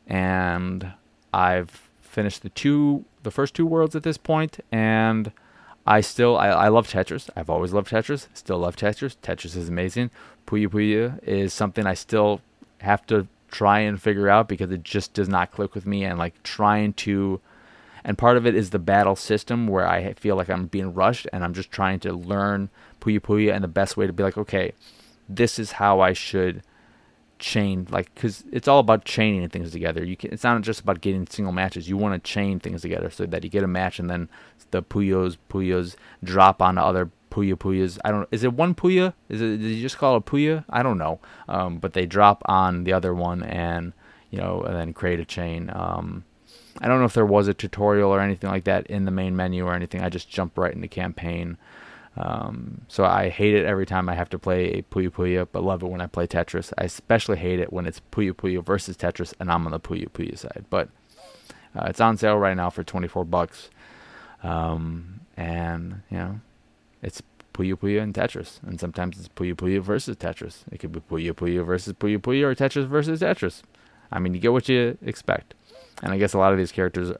And 0.06 0.92
I've 1.34 1.90
finished 2.00 2.42
the 2.42 2.50
two 2.50 3.04
the 3.22 3.30
first 3.30 3.54
two 3.54 3.66
worlds 3.66 3.96
at 3.96 4.04
this 4.04 4.18
point, 4.18 4.60
and 4.70 5.32
I 5.86 6.00
still 6.00 6.36
I, 6.36 6.48
I 6.48 6.68
love 6.68 6.88
Tetris. 6.88 7.28
I've 7.34 7.50
always 7.50 7.72
loved 7.72 7.90
Tetris. 7.90 8.28
Still 8.34 8.58
love 8.58 8.76
Tetris. 8.76 9.16
Tetris 9.22 9.56
is 9.56 9.68
amazing. 9.68 10.10
Puyo 10.46 10.68
Puyo 10.68 11.22
is 11.24 11.52
something 11.52 11.86
I 11.86 11.94
still 11.94 12.40
have 12.78 13.04
to 13.06 13.26
try 13.52 13.78
and 13.80 14.02
figure 14.02 14.28
out 14.28 14.48
because 14.48 14.72
it 14.72 14.82
just 14.82 15.12
does 15.12 15.28
not 15.28 15.52
click 15.52 15.74
with 15.74 15.86
me 15.86 16.04
and 16.04 16.18
like 16.18 16.42
trying 16.42 16.92
to 16.94 17.40
and 18.04 18.18
part 18.18 18.36
of 18.36 18.46
it 18.46 18.56
is 18.56 18.70
the 18.70 18.80
battle 18.80 19.14
system 19.14 19.68
where 19.68 19.86
I 19.86 20.14
feel 20.14 20.34
like 20.34 20.50
I'm 20.50 20.66
being 20.66 20.92
rushed 20.92 21.28
and 21.32 21.44
I'm 21.44 21.54
just 21.54 21.70
trying 21.70 22.00
to 22.00 22.12
learn 22.12 22.68
Puyo 23.00 23.20
Puyo 23.20 23.54
and 23.54 23.62
the 23.62 23.68
best 23.68 23.96
way 23.96 24.08
to 24.08 24.12
be 24.12 24.24
like 24.24 24.38
okay 24.38 24.72
this 25.28 25.58
is 25.58 25.72
how 25.72 26.00
I 26.00 26.12
should 26.12 26.62
chain 27.42 27.86
like 27.90 28.14
because 28.14 28.44
it's 28.52 28.68
all 28.68 28.78
about 28.78 29.04
chaining 29.04 29.48
things 29.48 29.72
together. 29.72 30.04
You 30.04 30.16
can 30.16 30.32
it's 30.32 30.44
not 30.44 30.62
just 30.62 30.80
about 30.80 31.00
getting 31.00 31.26
single 31.26 31.52
matches. 31.52 31.88
You 31.88 31.96
want 31.96 32.14
to 32.14 32.30
chain 32.30 32.60
things 32.60 32.82
together 32.82 33.10
so 33.10 33.26
that 33.26 33.44
you 33.44 33.50
get 33.50 33.64
a 33.64 33.68
match 33.68 33.98
and 33.98 34.08
then 34.08 34.28
the 34.70 34.82
puyos 34.82 35.36
puyos 35.50 35.96
drop 36.24 36.62
on 36.62 36.78
other 36.78 37.10
puya 37.32 37.54
puyas. 37.56 37.98
I 38.04 38.10
don't 38.10 38.28
is 38.30 38.44
it 38.44 38.52
one 38.52 38.74
puya? 38.74 39.14
Is 39.28 39.40
it 39.40 39.56
did 39.56 39.62
you 39.62 39.80
just 39.80 39.98
call 39.98 40.16
it 40.16 40.26
puya? 40.26 40.64
I 40.68 40.82
don't 40.82 40.98
know. 40.98 41.18
Um, 41.48 41.78
but 41.78 41.94
they 41.94 42.04
drop 42.06 42.42
on 42.44 42.84
the 42.84 42.92
other 42.92 43.14
one 43.14 43.42
and 43.42 43.92
you 44.30 44.38
know 44.38 44.62
and 44.62 44.76
then 44.76 44.92
create 44.92 45.18
a 45.18 45.24
chain. 45.24 45.70
Um, 45.74 46.24
i 46.80 46.88
don't 46.88 47.00
know 47.00 47.04
if 47.04 47.12
there 47.12 47.26
was 47.26 47.48
a 47.48 47.54
tutorial 47.54 48.10
or 48.10 48.20
anything 48.20 48.48
like 48.48 48.64
that 48.64 48.86
in 48.86 49.04
the 49.04 49.10
main 49.10 49.34
menu 49.36 49.66
or 49.66 49.74
anything. 49.74 50.02
I 50.02 50.08
just 50.08 50.28
jumped 50.28 50.58
right 50.58 50.74
into 50.74 50.88
campaign. 50.88 51.56
Um, 52.16 52.82
so 52.88 53.04
I 53.04 53.30
hate 53.30 53.54
it 53.54 53.64
every 53.64 53.86
time 53.86 54.08
I 54.08 54.14
have 54.14 54.28
to 54.30 54.38
play 54.38 54.70
a 54.72 54.82
Puyo, 54.82 55.48
but 55.50 55.64
love 55.64 55.82
it 55.82 55.86
when 55.86 56.00
I 56.00 56.06
play 56.06 56.26
Tetris. 56.26 56.72
I 56.76 56.84
especially 56.84 57.38
hate 57.38 57.58
it 57.58 57.72
when 57.72 57.86
it's 57.86 58.00
Puyo 58.12 58.32
Puyo 58.32 58.62
versus 58.62 58.96
Tetris, 58.96 59.32
and 59.40 59.50
I'm 59.50 59.64
on 59.66 59.72
the 59.72 59.80
Puyo 59.80 60.08
Puyo 60.10 60.36
side. 60.36 60.66
But 60.68 60.90
uh, 61.74 61.86
it's 61.86 62.00
on 62.00 62.18
sale 62.18 62.36
right 62.36 62.56
now 62.56 62.68
for 62.68 62.84
24 62.84 63.24
bucks, 63.24 63.70
um, 64.42 65.20
and 65.38 66.02
you 66.10 66.18
know, 66.18 66.40
it's 67.02 67.22
Puyo 67.52 67.74
Puyo 67.74 68.02
and 68.02 68.14
Tetris, 68.14 68.62
and 68.62 68.80
sometimes 68.80 69.18
it's 69.18 69.28
Puyo 69.28 69.54
Puyo 69.54 69.80
versus 69.80 70.16
Tetris. 70.16 70.64
It 70.70 70.78
could 70.78 70.92
be 70.92 71.00
Puyo 71.00 71.32
Puyo 71.32 71.64
versus 71.64 71.92
Puyo 71.94 72.18
Puyo 72.18 72.44
or 72.44 72.54
Tetris 72.54 72.86
versus 72.86 73.20
Tetris. 73.20 73.62
I 74.10 74.18
mean, 74.18 74.34
you 74.34 74.40
get 74.40 74.52
what 74.52 74.68
you 74.68 74.96
expect, 75.02 75.54
and 76.02 76.12
I 76.12 76.18
guess 76.18 76.32
a 76.32 76.38
lot 76.38 76.52
of 76.52 76.58
these 76.58 76.72
characters. 76.72 77.12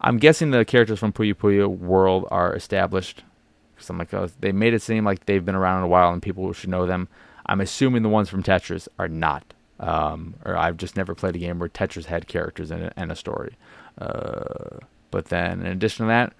I'm 0.00 0.18
guessing 0.18 0.52
the 0.52 0.64
characters 0.64 0.98
from 1.00 1.12
Puyo 1.12 1.34
Puyo 1.34 1.68
world 1.68 2.26
are 2.30 2.54
established 2.54 3.24
because 3.74 3.90
I'm 3.90 3.98
like, 3.98 4.12
oh, 4.14 4.28
they 4.40 4.52
made 4.52 4.74
it 4.74 4.82
seem 4.82 5.04
like 5.04 5.26
they've 5.26 5.44
been 5.44 5.54
around 5.54 5.82
a 5.84 5.88
while 5.88 6.12
and 6.12 6.20
people 6.20 6.52
should 6.52 6.70
know 6.70 6.86
them. 6.86 7.08
I'm 7.46 7.60
assuming 7.60 8.02
the 8.02 8.08
ones 8.08 8.28
from 8.28 8.42
Tetris 8.42 8.88
are 8.98 9.08
not. 9.08 9.54
Um, 9.80 10.34
or 10.44 10.56
I've 10.56 10.76
just 10.76 10.96
never 10.96 11.14
played 11.14 11.36
a 11.36 11.38
game 11.38 11.60
where 11.60 11.68
Tetris 11.68 12.06
had 12.06 12.26
characters 12.26 12.72
in 12.72 12.82
it 12.82 12.92
and 12.96 13.12
a 13.12 13.16
story. 13.16 13.56
Uh, 13.96 14.78
but 15.12 15.26
then, 15.26 15.60
in 15.60 15.66
addition 15.66 16.06
to 16.06 16.08
that, 16.08 16.32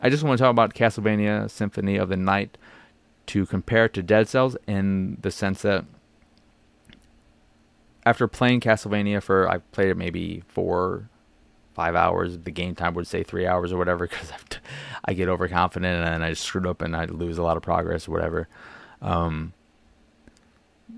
I 0.00 0.10
just 0.10 0.22
want 0.22 0.38
to 0.38 0.42
talk 0.44 0.50
about 0.50 0.74
Castlevania 0.74 1.50
Symphony 1.50 1.96
of 1.96 2.08
the 2.08 2.16
Night 2.16 2.58
to 3.26 3.46
compare 3.46 3.88
to 3.88 4.02
Dead 4.02 4.28
Cells 4.28 4.56
in 4.66 5.18
the 5.20 5.30
sense 5.30 5.62
that 5.62 5.84
after 8.04 8.28
playing 8.28 8.60
Castlevania 8.60 9.22
for, 9.22 9.48
I 9.48 9.58
played 9.58 9.88
it 9.88 9.96
maybe 9.96 10.42
four, 10.46 11.08
five 11.74 11.96
hours. 11.96 12.38
The 12.38 12.52
game 12.52 12.74
time 12.74 12.94
would 12.94 13.06
say 13.06 13.24
three 13.24 13.46
hours 13.46 13.72
or 13.72 13.78
whatever 13.78 14.06
because 14.08 14.32
I 15.04 15.12
get 15.12 15.28
overconfident 15.28 16.06
and 16.06 16.24
I 16.24 16.30
just 16.30 16.42
screwed 16.42 16.66
up 16.66 16.82
and 16.82 16.94
I 16.94 17.06
lose 17.06 17.38
a 17.38 17.42
lot 17.42 17.56
of 17.56 17.62
progress 17.62 18.06
or 18.06 18.12
whatever. 18.12 18.48
Um, 19.02 19.54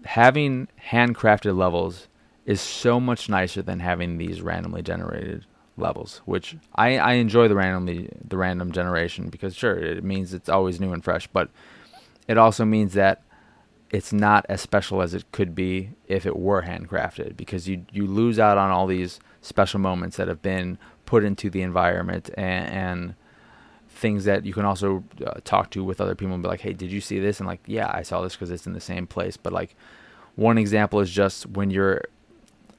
having 0.05 0.69
handcrafted 0.91 1.57
levels 1.57 2.09
is 2.45 2.61
so 2.61 3.01
much 3.01 3.29
nicer 3.29 3.63
than 3.63 3.81
having 3.81 4.19
these 4.19 4.43
randomly 4.43 4.83
generated 4.83 5.47
levels, 5.79 6.23
which 6.25 6.57
I, 6.75 6.99
I 6.99 7.13
enjoy 7.15 7.49
the 7.49 7.55
randomly 7.55 8.11
the 8.27 8.37
random 8.37 8.73
generation 8.73 9.29
because 9.29 9.55
sure 9.55 9.77
it 9.77 10.05
means 10.05 10.35
it's 10.35 10.49
always 10.49 10.81
new 10.81 10.93
and 10.93 11.03
fresh, 11.03 11.27
but 11.27 11.51
it 12.27 12.39
also 12.39 12.65
means 12.65 12.95
that 12.95 13.23
it's 13.91 14.13
not 14.13 14.45
as 14.49 14.61
special 14.61 15.01
as 15.01 15.15
it 15.15 15.25
could 15.33 15.55
be 15.55 15.91
if 16.07 16.27
it 16.27 16.37
were 16.37 16.63
handcrafted 16.63 17.37
because 17.37 17.69
you 17.69 17.87
you 17.93 18.07
lose 18.07 18.39
out 18.39 18.59
on 18.59 18.71
all 18.71 18.87
these 18.87 19.21
special 19.41 19.81
moments 19.81 20.17
that 20.17 20.29
have 20.29 20.43
been 20.43 20.79
put 21.07 21.25
into 21.25 21.49
the 21.49 21.63
environment 21.63 22.29
and, 22.37 22.71
and 22.71 23.15
things 23.89 24.25
that 24.25 24.45
you 24.45 24.53
can 24.53 24.65
also 24.65 25.03
uh, 25.27 25.41
talk 25.45 25.71
to 25.71 25.83
with 25.83 26.01
other 26.01 26.15
people 26.15 26.35
and 26.35 26.43
be 26.43 26.49
like, 26.49 26.61
hey, 26.61 26.73
did 26.73 26.93
you 26.93 27.01
see 27.01 27.19
this? 27.19 27.41
And 27.41 27.47
like, 27.47 27.61
yeah, 27.67 27.91
I 27.93 28.03
saw 28.03 28.21
this 28.21 28.35
because 28.35 28.51
it's 28.51 28.67
in 28.67 28.75
the 28.75 28.81
same 28.81 29.07
place. 29.07 29.37
But 29.37 29.53
like, 29.53 29.75
one 30.37 30.59
example 30.59 31.01
is 31.01 31.11
just 31.11 31.47
when 31.47 31.71
you're 31.71 32.03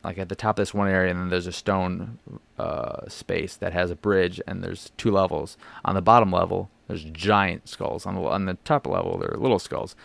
like 0.04 0.18
at 0.18 0.30
the 0.30 0.36
top 0.36 0.58
of 0.58 0.62
this 0.62 0.74
one 0.74 0.88
area 0.88 1.12
and 1.12 1.20
then 1.20 1.30
there's 1.30 1.48
a 1.48 1.52
stone 1.52 2.20
uh, 2.58 3.08
space 3.08 3.56
that 3.58 3.74
has 3.74 3.92
a 3.92 3.96
bridge 3.96 4.42
and 4.48 4.64
there's 4.64 4.92
two 4.98 5.12
levels. 5.12 5.58
On 5.84 5.96
the 5.96 6.02
bottom 6.02 6.32
level, 6.32 6.70
there's 6.88 7.04
giant 7.04 7.68
skulls. 7.68 8.06
On 8.06 8.16
the 8.16 8.22
on 8.22 8.46
the 8.46 8.56
top 8.66 8.88
level, 8.88 9.18
there 9.18 9.32
are 9.32 9.38
little 9.38 9.60
skulls. 9.60 9.96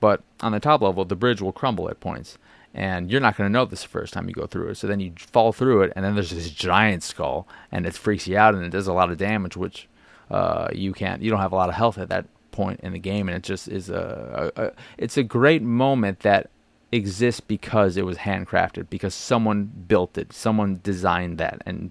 But 0.00 0.22
on 0.40 0.52
the 0.52 0.60
top 0.60 0.82
level, 0.82 1.04
the 1.04 1.16
bridge 1.16 1.40
will 1.40 1.52
crumble 1.52 1.88
at 1.88 2.00
points 2.00 2.36
and 2.74 3.10
you're 3.10 3.20
not 3.20 3.36
going 3.36 3.48
to 3.48 3.52
know 3.52 3.64
this 3.64 3.82
the 3.82 3.88
first 3.88 4.12
time 4.12 4.28
you 4.28 4.34
go 4.34 4.46
through 4.46 4.70
it. 4.70 4.74
So 4.74 4.88
then 4.88 4.98
you 4.98 5.12
fall 5.16 5.52
through 5.52 5.82
it, 5.82 5.92
and 5.94 6.04
then 6.04 6.14
there's 6.14 6.30
this 6.30 6.50
giant 6.50 7.04
skull, 7.04 7.46
and 7.70 7.86
it 7.86 7.94
freaks 7.94 8.26
you 8.26 8.36
out, 8.36 8.54
and 8.54 8.64
it 8.64 8.70
does 8.70 8.88
a 8.88 8.92
lot 8.92 9.12
of 9.12 9.16
damage, 9.16 9.56
which 9.56 9.88
uh, 10.28 10.68
you 10.72 10.92
can't, 10.92 11.22
you 11.22 11.30
don't 11.30 11.40
have 11.40 11.52
a 11.52 11.56
lot 11.56 11.68
of 11.68 11.76
health 11.76 11.98
at 11.98 12.08
that 12.08 12.26
point 12.50 12.80
in 12.80 12.92
the 12.92 12.98
game, 12.98 13.28
and 13.28 13.36
it 13.36 13.44
just 13.44 13.68
is 13.68 13.90
a, 13.90 14.52
a, 14.56 14.62
a 14.62 14.72
it's 14.98 15.16
a 15.16 15.22
great 15.22 15.62
moment 15.62 16.20
that 16.20 16.50
exists 16.94 17.40
because 17.40 17.96
it 17.96 18.04
was 18.04 18.18
handcrafted, 18.18 18.88
because 18.88 19.14
someone 19.14 19.64
built 19.88 20.16
it, 20.16 20.32
someone 20.32 20.80
designed 20.82 21.38
that, 21.38 21.62
and 21.66 21.90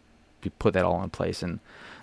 put 0.60 0.74
that 0.74 0.86
all 0.86 1.04
in 1.04 1.10
place, 1.10 1.44
and 1.44 1.60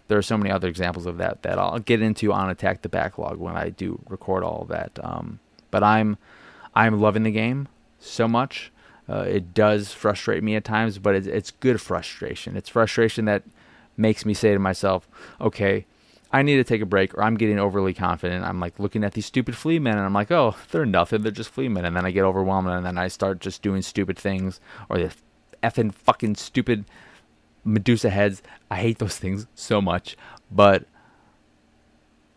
there 0.08 0.18
are 0.18 0.22
so 0.22 0.36
many 0.36 0.50
other 0.50 0.68
examples 0.68 1.06
of 1.06 1.18
that 1.18 1.42
that 1.42 1.58
I'll 1.58 1.78
get 1.78 2.02
into 2.02 2.32
on 2.32 2.50
Attack 2.50 2.82
the 2.82 2.88
Backlog 2.88 3.38
when 3.38 3.56
I 3.56 3.70
do 3.70 4.00
record 4.08 4.42
all 4.42 4.62
of 4.62 4.68
that. 4.68 4.98
Um, 5.02 5.38
but 5.70 5.82
I'm 5.84 6.18
I'm 6.74 7.00
loving 7.00 7.22
the 7.22 7.30
game 7.30 7.68
so 8.00 8.26
much. 8.26 8.72
Uh, 9.08 9.22
it 9.22 9.54
does 9.54 9.92
frustrate 9.92 10.42
me 10.42 10.54
at 10.56 10.64
times, 10.64 10.98
but 10.98 11.14
it's, 11.14 11.26
it's 11.26 11.50
good 11.50 11.80
frustration. 11.80 12.56
It's 12.56 12.68
frustration 12.68 13.24
that 13.24 13.42
makes 13.96 14.24
me 14.24 14.34
say 14.34 14.52
to 14.52 14.58
myself, 14.58 15.08
okay, 15.40 15.84
I 16.32 16.42
need 16.42 16.56
to 16.56 16.64
take 16.64 16.80
a 16.80 16.86
break, 16.86 17.16
or 17.16 17.22
I'm 17.22 17.36
getting 17.36 17.58
overly 17.58 17.92
confident. 17.92 18.44
I'm 18.44 18.60
like 18.60 18.78
looking 18.78 19.02
at 19.02 19.14
these 19.14 19.26
stupid 19.26 19.56
flea 19.56 19.78
men, 19.78 19.96
and 19.96 20.04
I'm 20.04 20.14
like, 20.14 20.30
oh, 20.30 20.54
they're 20.70 20.86
nothing. 20.86 21.22
They're 21.22 21.32
just 21.32 21.50
flea 21.50 21.68
men. 21.68 21.84
And 21.84 21.96
then 21.96 22.06
I 22.06 22.12
get 22.12 22.24
overwhelmed, 22.24 22.68
and 22.68 22.86
then 22.86 22.98
I 22.98 23.08
start 23.08 23.40
just 23.40 23.62
doing 23.62 23.82
stupid 23.82 24.16
things, 24.18 24.60
or 24.88 24.98
the 24.98 25.12
effing 25.62 25.92
fucking 25.92 26.36
stupid 26.36 26.84
Medusa 27.64 28.10
heads. 28.10 28.42
I 28.70 28.76
hate 28.76 28.98
those 28.98 29.18
things 29.18 29.46
so 29.54 29.80
much, 29.80 30.16
but 30.50 30.86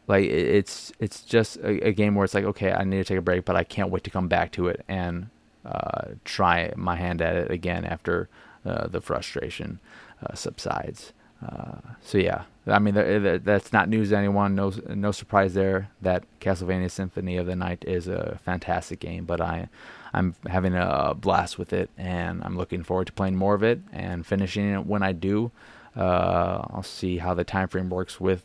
like 0.07 0.25
it's 0.25 0.91
it's 0.99 1.21
just 1.21 1.57
a, 1.57 1.87
a, 1.87 1.91
game 1.93 2.15
where 2.15 2.25
it's 2.25 2.33
like, 2.33 2.43
okay, 2.43 2.71
I 2.71 2.83
need 2.83 2.97
to 2.97 3.03
take 3.03 3.17
a 3.17 3.21
break, 3.21 3.45
but 3.45 3.55
I 3.55 3.63
can't 3.63 3.89
wait 3.89 4.03
to 4.03 4.09
come 4.09 4.27
back 4.27 4.51
to 4.53 4.67
it. 4.67 4.83
And 4.87 5.29
uh, 5.65 6.15
try 6.25 6.73
my 6.75 6.95
hand 6.95 7.21
at 7.21 7.35
it 7.35 7.51
again 7.51 7.85
after 7.85 8.27
uh, 8.65 8.87
the 8.87 8.99
frustration 8.99 9.79
uh, 10.21 10.33
subsides. 10.35 11.13
Uh, 11.43 11.79
so 12.01 12.17
yeah, 12.17 12.43
I 12.67 12.79
mean 12.79 12.95
that's 13.43 13.73
not 13.73 13.89
news 13.89 14.09
to 14.09 14.17
anyone. 14.17 14.55
No, 14.55 14.71
no 14.87 15.11
surprise 15.11 15.53
there 15.53 15.89
that 16.01 16.23
Castlevania 16.39 16.89
Symphony 16.89 17.37
of 17.37 17.45
the 17.45 17.55
Night 17.55 17.83
is 17.85 18.07
a 18.07 18.39
fantastic 18.45 18.99
game. 18.99 19.25
But 19.25 19.41
I, 19.41 19.67
I'm 20.13 20.35
having 20.47 20.75
a 20.75 21.13
blast 21.13 21.57
with 21.57 21.73
it, 21.73 21.89
and 21.97 22.43
I'm 22.43 22.57
looking 22.57 22.83
forward 22.83 23.07
to 23.07 23.13
playing 23.13 23.35
more 23.35 23.55
of 23.55 23.63
it 23.63 23.81
and 23.91 24.25
finishing 24.25 24.71
it 24.71 24.85
when 24.85 25.03
I 25.03 25.11
do. 25.11 25.51
Uh, 25.95 26.65
I'll 26.69 26.83
see 26.83 27.17
how 27.17 27.33
the 27.33 27.43
time 27.43 27.67
frame 27.67 27.89
works 27.89 28.19
with, 28.19 28.43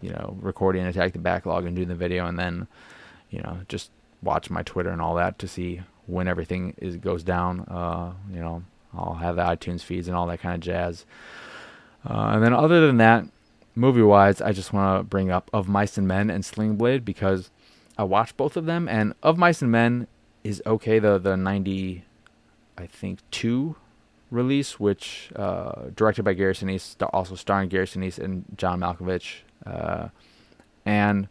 you 0.00 0.10
know, 0.10 0.36
recording 0.40 0.86
Attack 0.86 1.12
the 1.12 1.18
Backlog 1.18 1.66
and 1.66 1.74
doing 1.76 1.88
the 1.88 1.94
video, 1.94 2.26
and 2.26 2.38
then, 2.38 2.68
you 3.30 3.40
know, 3.42 3.58
just 3.68 3.90
watch 4.22 4.48
my 4.50 4.62
Twitter 4.62 4.90
and 4.90 5.02
all 5.02 5.14
that 5.16 5.38
to 5.40 5.48
see 5.48 5.82
when 6.06 6.28
everything 6.28 6.74
is 6.78 6.96
goes 6.96 7.22
down. 7.22 7.60
Uh, 7.62 8.12
you 8.32 8.40
know, 8.40 8.62
I'll 8.94 9.14
have 9.14 9.36
the 9.36 9.42
iTunes 9.42 9.82
feeds 9.82 10.08
and 10.08 10.16
all 10.16 10.26
that 10.28 10.40
kind 10.40 10.54
of 10.54 10.60
jazz. 10.60 11.04
Uh, 12.08 12.32
and 12.34 12.42
then 12.42 12.52
other 12.52 12.86
than 12.86 12.98
that, 12.98 13.24
movie 13.74 14.02
wise, 14.02 14.40
I 14.40 14.52
just 14.52 14.72
want 14.72 15.00
to 15.00 15.04
bring 15.04 15.30
up 15.30 15.50
Of 15.52 15.68
Mice 15.68 15.96
and 15.98 16.06
Men 16.06 16.30
and 16.30 16.44
Sling 16.44 16.76
Blade 16.76 17.04
because 17.04 17.50
I 17.96 18.04
watched 18.04 18.36
both 18.36 18.56
of 18.56 18.66
them, 18.66 18.88
and 18.88 19.14
Of 19.22 19.38
Mice 19.38 19.62
and 19.62 19.70
Men 19.70 20.06
is 20.42 20.62
okay. 20.66 20.98
The 20.98 21.18
the 21.18 21.36
ninety, 21.36 22.04
I 22.76 22.86
think 22.86 23.20
two 23.30 23.76
release, 24.30 24.80
which 24.80 25.30
uh, 25.36 25.90
directed 25.94 26.24
by 26.24 26.34
Gary 26.34 26.54
Sinise, 26.54 26.96
also 27.12 27.34
starring 27.34 27.68
Gary 27.68 27.86
Sinise 27.86 28.18
and 28.18 28.44
John 28.56 28.80
Malkovich, 28.80 29.42
uh, 29.64 30.08
and 30.84 31.28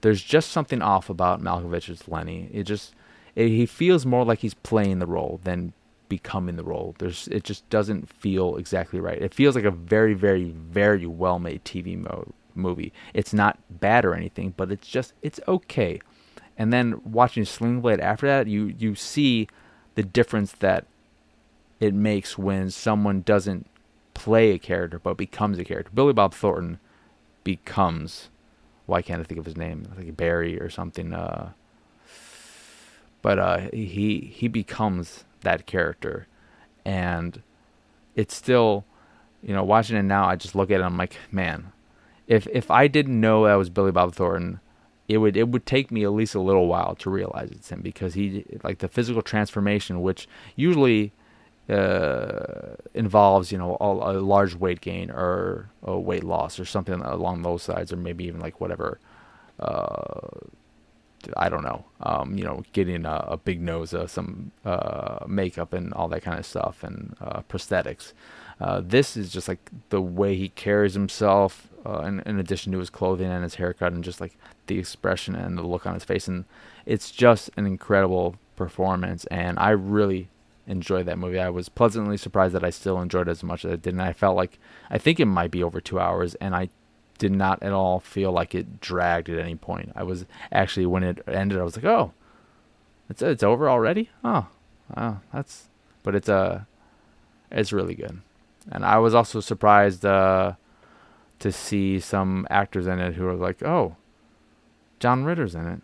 there's 0.00 0.22
just 0.22 0.50
something 0.50 0.80
off 0.80 1.10
about 1.10 1.42
Malkovich's 1.42 2.08
Lennie. 2.08 2.48
It 2.52 2.62
just 2.64 2.94
it, 3.34 3.48
he 3.48 3.66
feels 3.66 4.06
more 4.06 4.24
like 4.24 4.40
he's 4.40 4.54
playing 4.54 5.00
the 5.00 5.06
role 5.06 5.40
than 5.44 5.72
becoming 6.08 6.56
the 6.56 6.64
role. 6.64 6.94
There's 6.98 7.28
it 7.28 7.44
just 7.44 7.68
doesn't 7.70 8.08
feel 8.08 8.56
exactly 8.56 9.00
right. 9.00 9.20
It 9.20 9.34
feels 9.34 9.54
like 9.54 9.64
a 9.64 9.70
very 9.70 10.14
very 10.14 10.50
very 10.50 11.06
well 11.06 11.38
made 11.38 11.64
TV 11.64 11.98
mo- 11.98 12.32
movie. 12.54 12.92
It's 13.14 13.32
not 13.32 13.58
bad 13.70 14.04
or 14.04 14.14
anything, 14.14 14.54
but 14.56 14.70
it's 14.70 14.88
just 14.88 15.12
it's 15.22 15.40
okay. 15.48 16.00
And 16.56 16.72
then 16.72 17.00
watching 17.04 17.44
Sling 17.44 17.80
Blade 17.80 18.00
after 18.00 18.26
that, 18.26 18.46
you 18.46 18.74
you 18.78 18.94
see 18.94 19.48
the 19.94 20.02
difference 20.02 20.52
that 20.52 20.86
it 21.80 21.94
makes 21.94 22.36
when 22.36 22.70
someone 22.70 23.20
doesn't 23.22 23.66
play 24.14 24.50
a 24.50 24.58
character 24.58 24.98
but 24.98 25.16
becomes 25.16 25.58
a 25.58 25.64
character. 25.64 25.90
Billy 25.94 26.12
Bob 26.12 26.34
Thornton 26.34 26.80
becomes 27.44 28.30
why 28.86 29.02
can't 29.02 29.20
I 29.20 29.24
think 29.24 29.38
of 29.38 29.44
his 29.44 29.56
name? 29.56 29.86
I 29.92 29.96
think 29.96 30.16
Barry 30.16 30.58
or 30.58 30.70
something. 30.70 31.12
Uh, 31.12 31.52
but 33.20 33.38
uh, 33.38 33.58
he 33.70 34.32
he 34.34 34.48
becomes 34.48 35.24
that 35.42 35.66
character, 35.66 36.26
and 36.84 37.42
it's 38.14 38.34
still, 38.34 38.84
you 39.42 39.54
know, 39.54 39.64
watching 39.64 39.96
it 39.96 40.02
now. 40.02 40.26
I 40.26 40.36
just 40.36 40.54
look 40.54 40.70
at 40.70 40.80
it. 40.80 40.84
I'm 40.84 40.96
like, 40.96 41.16
man, 41.30 41.72
if 42.26 42.46
if 42.48 42.70
I 42.70 42.88
didn't 42.88 43.20
know 43.20 43.44
that 43.44 43.54
was 43.54 43.70
Billy 43.70 43.92
Bob 43.92 44.14
Thornton, 44.14 44.60
it 45.08 45.18
would 45.18 45.36
it 45.36 45.48
would 45.48 45.66
take 45.66 45.90
me 45.90 46.04
at 46.04 46.12
least 46.12 46.34
a 46.34 46.40
little 46.40 46.66
while 46.66 46.94
to 46.96 47.10
realize 47.10 47.50
it's 47.50 47.70
him 47.70 47.80
because 47.80 48.14
he 48.14 48.44
like 48.62 48.78
the 48.78 48.88
physical 48.88 49.22
transformation, 49.22 50.02
which 50.02 50.28
usually 50.54 51.12
uh, 51.68 52.76
involves 52.94 53.50
you 53.50 53.58
know 53.58 53.76
a, 53.80 53.84
a, 53.84 54.12
large 54.20 54.54
weight 54.54 54.80
gain 54.80 55.10
or 55.10 55.70
a 55.82 55.98
weight 55.98 56.24
loss 56.24 56.60
or 56.60 56.64
something 56.64 57.00
along 57.00 57.42
those 57.42 57.62
sides, 57.62 57.92
or 57.92 57.96
maybe 57.96 58.24
even 58.24 58.40
like 58.40 58.60
whatever. 58.60 59.00
Uh, 59.58 60.28
I 61.36 61.48
don't 61.48 61.64
know, 61.64 61.84
um, 62.00 62.36
you 62.36 62.44
know, 62.44 62.62
getting 62.72 63.04
a, 63.04 63.24
a 63.28 63.36
big 63.36 63.60
nose, 63.60 63.92
uh, 63.92 64.06
some 64.06 64.52
uh, 64.64 65.24
makeup, 65.26 65.72
and 65.72 65.92
all 65.94 66.08
that 66.08 66.22
kind 66.22 66.38
of 66.38 66.46
stuff, 66.46 66.82
and 66.82 67.16
uh, 67.20 67.42
prosthetics. 67.48 68.12
Uh, 68.60 68.80
this 68.84 69.16
is 69.16 69.30
just 69.30 69.48
like 69.48 69.70
the 69.90 70.00
way 70.00 70.34
he 70.34 70.48
carries 70.50 70.94
himself, 70.94 71.68
uh, 71.86 72.00
in, 72.00 72.20
in, 72.20 72.38
addition 72.38 72.72
to 72.72 72.78
his 72.78 72.90
clothing 72.90 73.30
and 73.30 73.42
his 73.42 73.56
haircut, 73.56 73.92
and 73.92 74.04
just 74.04 74.20
like 74.20 74.36
the 74.66 74.78
expression 74.78 75.34
and 75.34 75.56
the 75.56 75.62
look 75.62 75.86
on 75.86 75.94
his 75.94 76.04
face, 76.04 76.28
and 76.28 76.44
it's 76.86 77.10
just 77.10 77.50
an 77.56 77.66
incredible 77.66 78.36
performance. 78.56 79.24
And 79.26 79.58
I 79.58 79.70
really 79.70 80.28
enjoyed 80.66 81.06
that 81.06 81.18
movie. 81.18 81.38
I 81.38 81.50
was 81.50 81.68
pleasantly 81.68 82.16
surprised 82.16 82.54
that 82.54 82.64
I 82.64 82.70
still 82.70 83.00
enjoyed 83.00 83.28
it 83.28 83.32
as 83.32 83.42
much 83.42 83.64
as 83.64 83.72
I 83.72 83.76
did, 83.76 83.94
and 83.94 84.02
I 84.02 84.12
felt 84.12 84.36
like 84.36 84.58
I 84.90 84.98
think 84.98 85.18
it 85.18 85.26
might 85.26 85.50
be 85.50 85.62
over 85.62 85.80
two 85.80 85.98
hours, 85.98 86.34
and 86.36 86.54
I 86.54 86.68
did 87.18 87.32
not 87.32 87.62
at 87.62 87.72
all 87.72 88.00
feel 88.00 88.32
like 88.32 88.54
it 88.54 88.80
dragged 88.80 89.28
at 89.28 89.38
any 89.38 89.56
point. 89.56 89.92
I 89.94 90.02
was 90.02 90.24
actually 90.50 90.86
when 90.86 91.02
it 91.02 91.22
ended, 91.26 91.58
I 91.58 91.62
was 91.64 91.76
like, 91.76 91.84
oh, 91.84 92.12
it's 93.10 93.22
it's 93.22 93.42
over 93.42 93.68
already. 93.68 94.10
Oh, 94.24 94.46
oh, 94.96 95.20
that's 95.32 95.68
but 96.02 96.14
it's 96.14 96.28
a 96.28 96.34
uh, 96.34 96.60
it's 97.50 97.72
really 97.72 97.94
good, 97.94 98.20
and 98.70 98.84
I 98.84 98.98
was 98.98 99.14
also 99.14 99.40
surprised 99.40 100.04
uh, 100.04 100.54
to 101.38 101.52
see 101.52 101.98
some 102.00 102.46
actors 102.50 102.86
in 102.86 102.98
it 102.98 103.14
who 103.14 103.24
were 103.24 103.34
like, 103.34 103.62
oh, 103.62 103.96
John 105.00 105.24
Ritter's 105.24 105.54
in 105.54 105.66
it. 105.66 105.80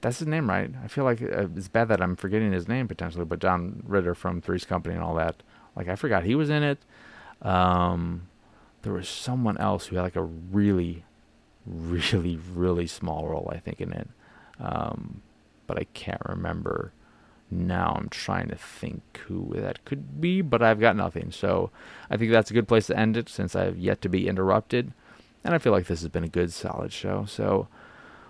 That's 0.00 0.20
his 0.20 0.28
name, 0.28 0.48
right? 0.48 0.70
I 0.82 0.86
feel 0.86 1.04
like 1.04 1.20
uh, 1.20 1.48
it's 1.56 1.68
bad 1.68 1.88
that 1.88 2.00
I'm 2.00 2.14
forgetting 2.14 2.52
his 2.52 2.68
name 2.68 2.86
potentially, 2.86 3.24
but 3.24 3.40
John 3.40 3.82
Ritter 3.86 4.14
from 4.14 4.40
Three's 4.40 4.64
Company 4.64 4.94
and 4.94 5.02
all 5.02 5.14
that. 5.16 5.42
Like 5.74 5.88
I 5.88 5.96
forgot 5.96 6.24
he 6.24 6.34
was 6.34 6.50
in 6.50 6.62
it. 6.62 6.78
Um, 7.42 8.28
there 8.82 8.92
was 8.92 9.08
someone 9.08 9.58
else 9.58 9.86
who 9.86 9.96
had 9.96 10.02
like 10.02 10.16
a 10.16 10.22
really, 10.22 11.04
really, 11.66 12.38
really 12.54 12.86
small 12.86 13.28
role, 13.28 13.50
I 13.52 13.58
think, 13.58 13.80
in 13.80 13.92
it. 13.92 14.08
Um, 14.60 15.22
but 15.66 15.78
I 15.78 15.84
can't 15.94 16.22
remember 16.24 16.92
now. 17.50 17.96
I'm 17.98 18.08
trying 18.08 18.48
to 18.48 18.56
think 18.56 19.20
who 19.26 19.52
that 19.54 19.84
could 19.84 20.20
be, 20.20 20.40
but 20.40 20.62
I've 20.62 20.80
got 20.80 20.96
nothing. 20.96 21.30
So 21.30 21.70
I 22.10 22.16
think 22.16 22.32
that's 22.32 22.50
a 22.50 22.54
good 22.54 22.68
place 22.68 22.86
to 22.88 22.98
end 22.98 23.16
it 23.16 23.28
since 23.28 23.54
I've 23.54 23.78
yet 23.78 24.00
to 24.02 24.08
be 24.08 24.28
interrupted. 24.28 24.92
And 25.44 25.54
I 25.54 25.58
feel 25.58 25.72
like 25.72 25.86
this 25.86 26.00
has 26.02 26.08
been 26.08 26.24
a 26.24 26.28
good, 26.28 26.52
solid 26.52 26.92
show. 26.92 27.24
So 27.26 27.68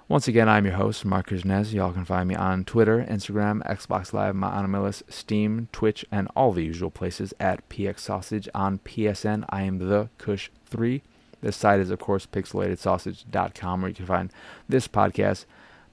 once 0.09 0.27
again, 0.27 0.49
I'm 0.49 0.65
your 0.65 0.77
host, 0.77 1.05
Marc 1.05 1.31
Nez. 1.31 1.75
Y'all 1.75 1.93
can 1.93 2.07
find 2.07 2.27
me 2.27 2.35
on 2.35 2.65
Twitter, 2.65 3.05
Instagram, 3.11 3.63
Xbox 3.67 4.15
Live, 4.15 4.35
MyAnimeList, 4.35 5.03
Steam, 5.11 5.69
Twitch, 5.71 6.03
and 6.11 6.29
all 6.35 6.53
the 6.53 6.65
usual 6.65 6.91
places 6.91 7.35
at 7.39 7.69
PX 7.69 7.99
Sausage 7.99 8.49
on 8.55 8.79
PSN. 8.79 9.45
I 9.51 9.63
am 9.63 9.79
the 9.79 10.09
Kush3. 10.19 11.03
This 11.43 11.57
site 11.59 11.81
is, 11.81 11.91
of 11.91 11.99
course, 11.99 12.25
pixelatedsausage.com, 12.25 13.83
where 13.83 13.91
you 13.91 13.95
can 13.95 14.07
find 14.07 14.33
this 14.67 14.89
podcast, 14.89 15.45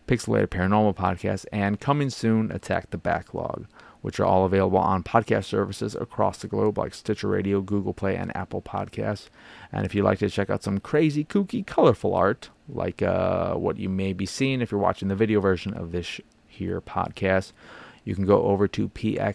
Pixelated 0.07 0.47
Paranormal 0.47 0.95
Podcast, 0.95 1.45
and 1.51 1.79
coming 1.79 2.09
soon, 2.09 2.51
Attack 2.51 2.91
the 2.91 2.97
Backlog 2.97 3.67
which 4.05 4.19
are 4.19 4.25
all 4.25 4.45
available 4.45 4.77
on 4.77 5.01
podcast 5.01 5.45
services 5.45 5.95
across 5.95 6.37
the 6.37 6.47
globe 6.47 6.77
like 6.77 6.93
Stitcher 6.93 7.27
Radio, 7.27 7.59
Google 7.59 7.91
Play, 7.91 8.15
and 8.15 8.31
Apple 8.37 8.61
Podcasts. 8.61 9.29
And 9.71 9.83
if 9.83 9.95
you'd 9.95 10.03
like 10.03 10.19
to 10.19 10.29
check 10.29 10.51
out 10.51 10.61
some 10.61 10.79
crazy, 10.79 11.25
kooky, 11.25 11.65
colorful 11.65 12.13
art, 12.13 12.51
like 12.69 13.01
uh, 13.01 13.55
what 13.55 13.79
you 13.79 13.89
may 13.89 14.13
be 14.13 14.27
seeing 14.27 14.61
if 14.61 14.71
you're 14.71 14.79
watching 14.79 15.07
the 15.07 15.15
video 15.15 15.39
version 15.39 15.73
of 15.73 15.91
this 15.91 16.21
here 16.45 16.79
podcast, 16.81 17.51
you 18.03 18.13
can 18.13 18.27
go 18.27 18.43
over 18.43 18.67
to 18.67 18.89
pxsart.com 18.89 19.33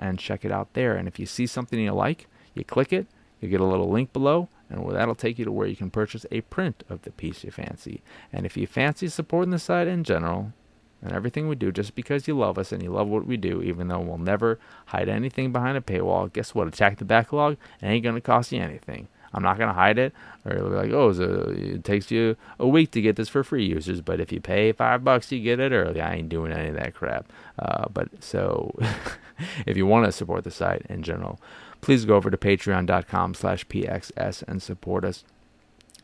and 0.00 0.18
check 0.18 0.44
it 0.44 0.50
out 0.50 0.72
there. 0.72 0.96
And 0.96 1.06
if 1.06 1.20
you 1.20 1.26
see 1.26 1.46
something 1.46 1.78
you 1.78 1.92
like, 1.92 2.26
you 2.52 2.64
click 2.64 2.92
it, 2.92 3.06
you 3.40 3.48
get 3.48 3.60
a 3.60 3.64
little 3.64 3.88
link 3.88 4.12
below, 4.12 4.48
and 4.68 4.88
that'll 4.94 5.14
take 5.14 5.38
you 5.38 5.44
to 5.44 5.52
where 5.52 5.66
you 5.66 5.76
can 5.76 5.90
purchase 5.90 6.26
a 6.30 6.42
print 6.42 6.84
of 6.88 7.02
the 7.02 7.10
piece 7.10 7.44
you 7.44 7.50
fancy. 7.50 8.02
And 8.32 8.44
if 8.44 8.56
you 8.56 8.66
fancy 8.66 9.08
supporting 9.08 9.50
the 9.50 9.58
site 9.58 9.88
in 9.88 10.04
general, 10.04 10.52
and 11.00 11.12
everything 11.12 11.48
we 11.48 11.54
do 11.54 11.70
just 11.70 11.94
because 11.94 12.26
you 12.26 12.36
love 12.36 12.58
us 12.58 12.72
and 12.72 12.82
you 12.82 12.90
love 12.90 13.08
what 13.08 13.26
we 13.26 13.36
do, 13.36 13.62
even 13.62 13.88
though 13.88 14.00
we'll 14.00 14.18
never 14.18 14.58
hide 14.86 15.08
anything 15.08 15.52
behind 15.52 15.76
a 15.76 15.80
paywall. 15.80 16.32
Guess 16.32 16.54
what? 16.54 16.66
Attack 16.66 16.98
the 16.98 17.04
backlog. 17.04 17.56
It 17.80 17.86
ain't 17.86 18.02
going 18.02 18.16
to 18.16 18.20
cost 18.20 18.50
you 18.50 18.60
anything. 18.60 19.08
I'm 19.32 19.42
not 19.42 19.58
going 19.58 19.68
to 19.68 19.74
hide 19.74 19.98
it. 19.98 20.12
Or 20.44 20.52
it'll 20.52 20.70
be 20.70 20.76
like, 20.76 20.90
oh, 20.90 21.12
so 21.12 21.52
it 21.56 21.84
takes 21.84 22.10
you 22.10 22.36
a 22.58 22.66
week 22.66 22.90
to 22.92 23.00
get 23.00 23.16
this 23.16 23.28
for 23.28 23.44
free 23.44 23.64
users, 23.64 24.00
but 24.00 24.20
if 24.20 24.32
you 24.32 24.40
pay 24.40 24.72
five 24.72 25.04
bucks, 25.04 25.30
you 25.30 25.40
get 25.40 25.60
it 25.60 25.72
early. 25.72 26.00
I 26.00 26.14
ain't 26.14 26.28
doing 26.28 26.52
any 26.52 26.68
of 26.68 26.74
that 26.74 26.94
crap. 26.94 27.30
Uh, 27.58 27.86
but 27.92 28.08
so 28.24 28.74
if 29.66 29.76
you 29.76 29.86
want 29.86 30.06
to 30.06 30.12
support 30.12 30.44
the 30.44 30.50
site 30.50 30.82
in 30.88 31.02
general, 31.02 31.40
please 31.80 32.04
go 32.04 32.16
over 32.16 32.30
to 32.30 32.36
patreon.com 32.36 33.34
slash 33.34 33.66
pxs 33.66 34.42
and 34.46 34.62
support 34.62 35.04
us 35.04 35.24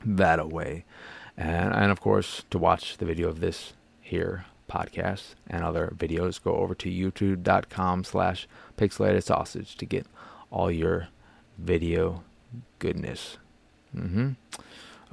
that 0.05 0.39
away. 0.39 0.85
And, 1.37 1.73
and 1.75 1.91
of 1.91 2.01
course, 2.01 2.45
to 2.51 2.59
watch 2.59 2.97
the 2.99 3.05
video 3.05 3.29
of 3.29 3.41
this 3.41 3.73
here 4.01 4.47
podcast 4.71 5.35
and 5.49 5.65
other 5.65 5.93
videos, 5.97 6.43
go 6.43 6.55
over 6.57 6.75
to 6.75 6.89
youtube.com 6.89 8.05
slash 8.05 8.49
pixelated 8.77 9.23
sausage 9.23 9.77
to 9.77 9.87
get 9.87 10.07
all 10.51 10.71
your 10.71 11.09
video 11.59 12.23
goodness. 12.79 13.39
Mm-hmm. 13.95 14.33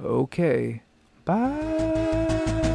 Okay. 0.00 0.82
Bye. 1.24 2.71